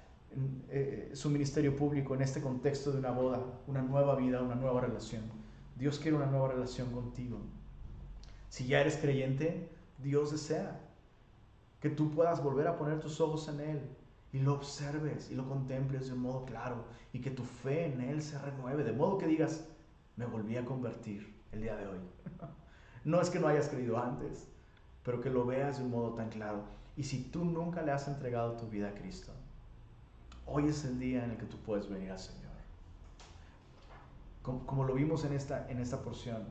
[0.70, 4.82] eh, su ministerio público en este contexto de una boda, una nueva vida, una nueva
[4.82, 5.24] relación.
[5.76, 7.40] Dios quiere una nueva relación contigo.
[8.50, 10.80] Si ya eres creyente, Dios desea
[11.80, 13.82] que tú puedas volver a poner tus ojos en Él
[14.32, 18.02] y lo observes y lo contemples de un modo claro y que tu fe en
[18.02, 19.66] Él se renueve, de modo que digas,
[20.16, 22.00] me volví a convertir el día de hoy.
[23.04, 24.48] No es que no hayas creído antes,
[25.04, 26.64] pero que lo veas de un modo tan claro.
[26.96, 29.34] Y si tú nunca le has entregado tu vida a Cristo,
[30.46, 32.44] hoy es el día en el que tú puedes venir al Señor.
[34.42, 36.44] Como, lo vimos en esta, en esta porción,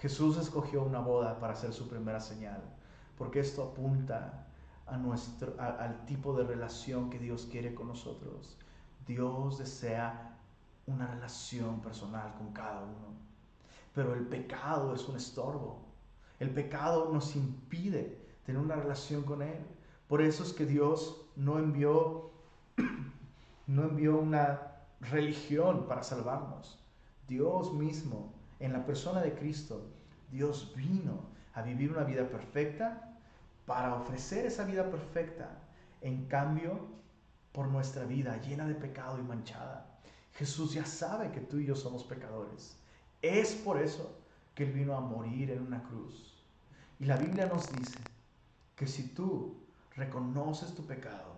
[0.00, 2.60] Jesús escogió una boda para ser su primera señal,
[3.16, 4.46] porque esto apunta
[4.86, 8.56] al tipo de relación que Dios quiere con nosotros.
[9.06, 10.36] Dios desea
[10.86, 13.14] una relación personal con cada uno.
[13.94, 15.84] Pero el pecado es un estorbo.
[16.38, 19.58] El pecado nos impide tener una relación con Él.
[20.08, 22.30] Por eso es que Dios no envió,
[23.66, 24.60] no envió una
[25.00, 26.78] religión para salvarnos.
[27.26, 29.82] Dios mismo, en la persona de Cristo,
[30.30, 31.20] Dios vino
[31.54, 33.18] a vivir una vida perfecta
[33.66, 35.58] para ofrecer esa vida perfecta
[36.02, 36.78] en cambio
[37.52, 39.95] por nuestra vida llena de pecado y manchada.
[40.36, 42.76] Jesús ya sabe que tú y yo somos pecadores.
[43.22, 44.18] Es por eso
[44.54, 46.34] que Él vino a morir en una cruz.
[46.98, 47.98] Y la Biblia nos dice
[48.74, 49.56] que si tú
[49.94, 51.36] reconoces tu pecado,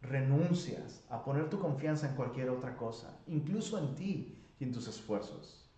[0.00, 4.88] renuncias a poner tu confianza en cualquier otra cosa, incluso en ti y en tus
[4.88, 5.68] esfuerzos,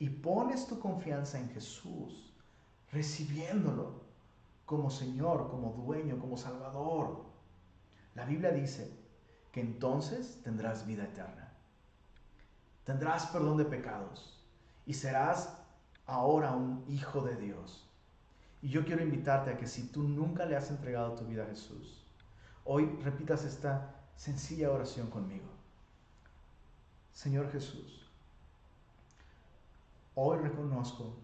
[0.00, 2.32] y pones tu confianza en Jesús,
[2.90, 4.02] recibiéndolo
[4.64, 7.24] como Señor, como dueño, como Salvador,
[8.16, 9.05] la Biblia dice
[9.56, 11.50] que entonces tendrás vida eterna.
[12.84, 14.38] Tendrás perdón de pecados
[14.84, 15.50] y serás
[16.04, 17.88] ahora un hijo de Dios.
[18.60, 21.46] Y yo quiero invitarte a que si tú nunca le has entregado tu vida a
[21.46, 22.04] Jesús,
[22.66, 25.48] hoy repitas esta sencilla oración conmigo.
[27.14, 28.10] Señor Jesús,
[30.16, 31.14] hoy reconozco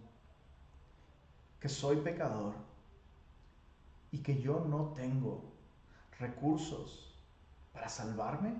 [1.59, 2.55] que soy pecador
[4.11, 5.43] y que yo no tengo
[6.17, 7.12] recursos
[7.73, 8.55] para salvarme,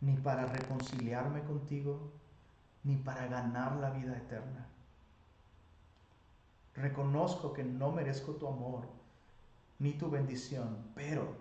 [0.00, 2.12] ni para reconciliarme contigo,
[2.84, 4.66] ni para ganar la vida eterna.
[6.74, 8.88] Reconozco que no merezco tu amor
[9.78, 11.36] ni tu bendición, pero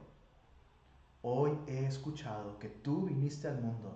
[1.22, 3.96] hoy he escuchado que tú viniste al mundo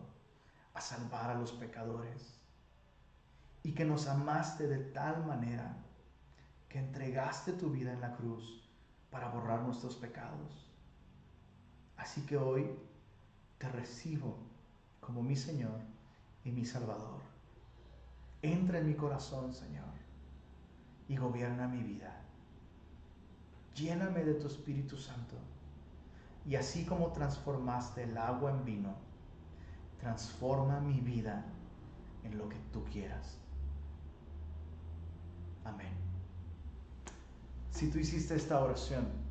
[0.73, 2.39] a salvar a los pecadores
[3.63, 5.77] y que nos amaste de tal manera
[6.69, 8.69] que entregaste tu vida en la cruz
[9.09, 10.74] para borrar nuestros pecados.
[11.97, 12.69] Así que hoy
[13.57, 14.37] te recibo
[14.99, 15.79] como mi Señor
[16.43, 17.21] y mi Salvador.
[18.41, 19.85] Entra en mi corazón, Señor,
[21.07, 22.21] y gobierna mi vida.
[23.75, 25.35] Lléname de tu Espíritu Santo.
[26.45, 28.95] Y así como transformaste el agua en vino,
[29.99, 31.43] transforma mi vida
[32.23, 33.37] en lo que tú quieras.
[35.63, 35.93] Amén.
[37.71, 39.24] Si tú hiciste esta oración,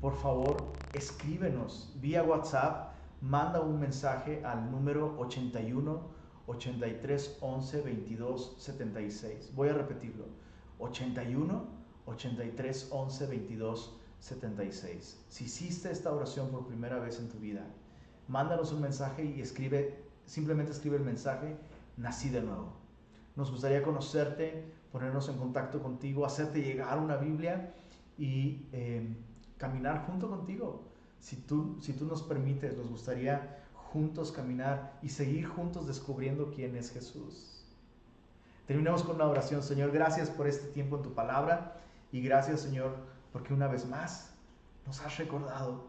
[0.00, 6.16] por favor, escríbenos vía WhatsApp, manda un mensaje al número 81
[6.46, 9.52] 83 11 22 76.
[9.54, 10.26] Voy a repetirlo.
[10.78, 11.64] 81
[12.06, 15.24] 83 11 22 76.
[15.28, 17.66] Si hiciste esta oración por primera vez en tu vida,
[18.28, 21.56] mándanos un mensaje y escribe, simplemente escribe el mensaje,
[21.96, 22.72] nací de nuevo.
[23.34, 27.74] Nos gustaría conocerte, ponernos en contacto contigo, hacerte llegar una Biblia
[28.16, 29.14] y eh,
[29.58, 30.82] caminar junto contigo.
[31.20, 36.76] Si tú, si tú nos permites, nos gustaría juntos caminar y seguir juntos descubriendo quién
[36.76, 37.64] es Jesús.
[38.66, 39.92] Terminemos con una oración, Señor.
[39.92, 41.80] Gracias por este tiempo en tu palabra
[42.12, 42.96] y gracias, Señor,
[43.32, 44.34] porque una vez más
[44.86, 45.86] nos has recordado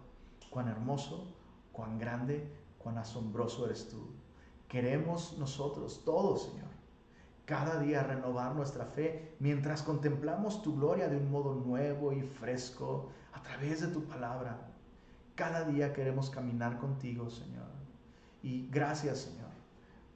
[0.49, 1.27] cuán hermoso,
[1.71, 2.47] cuán grande,
[2.77, 4.07] cuán asombroso eres tú.
[4.67, 6.67] Queremos nosotros, todos, Señor,
[7.45, 13.09] cada día renovar nuestra fe mientras contemplamos tu gloria de un modo nuevo y fresco
[13.47, 14.57] través de tu palabra.
[15.35, 17.67] Cada día queremos caminar contigo, Señor.
[18.43, 19.49] Y gracias, Señor,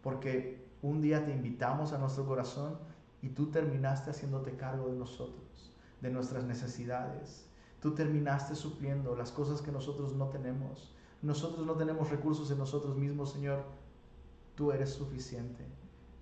[0.03, 2.77] porque un día te invitamos a nuestro corazón
[3.21, 7.47] y tú terminaste haciéndote cargo de nosotros, de nuestras necesidades.
[7.82, 10.93] Tú terminaste supliendo las cosas que nosotros no tenemos.
[11.21, 13.63] Nosotros no tenemos recursos en nosotros mismos, Señor.
[14.55, 15.65] Tú eres suficiente.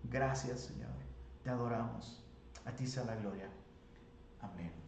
[0.03, 0.91] Gracias, Señor.
[1.43, 2.23] Te adoramos.
[2.65, 3.49] A ti sea la gloria.
[4.41, 4.78] Amén.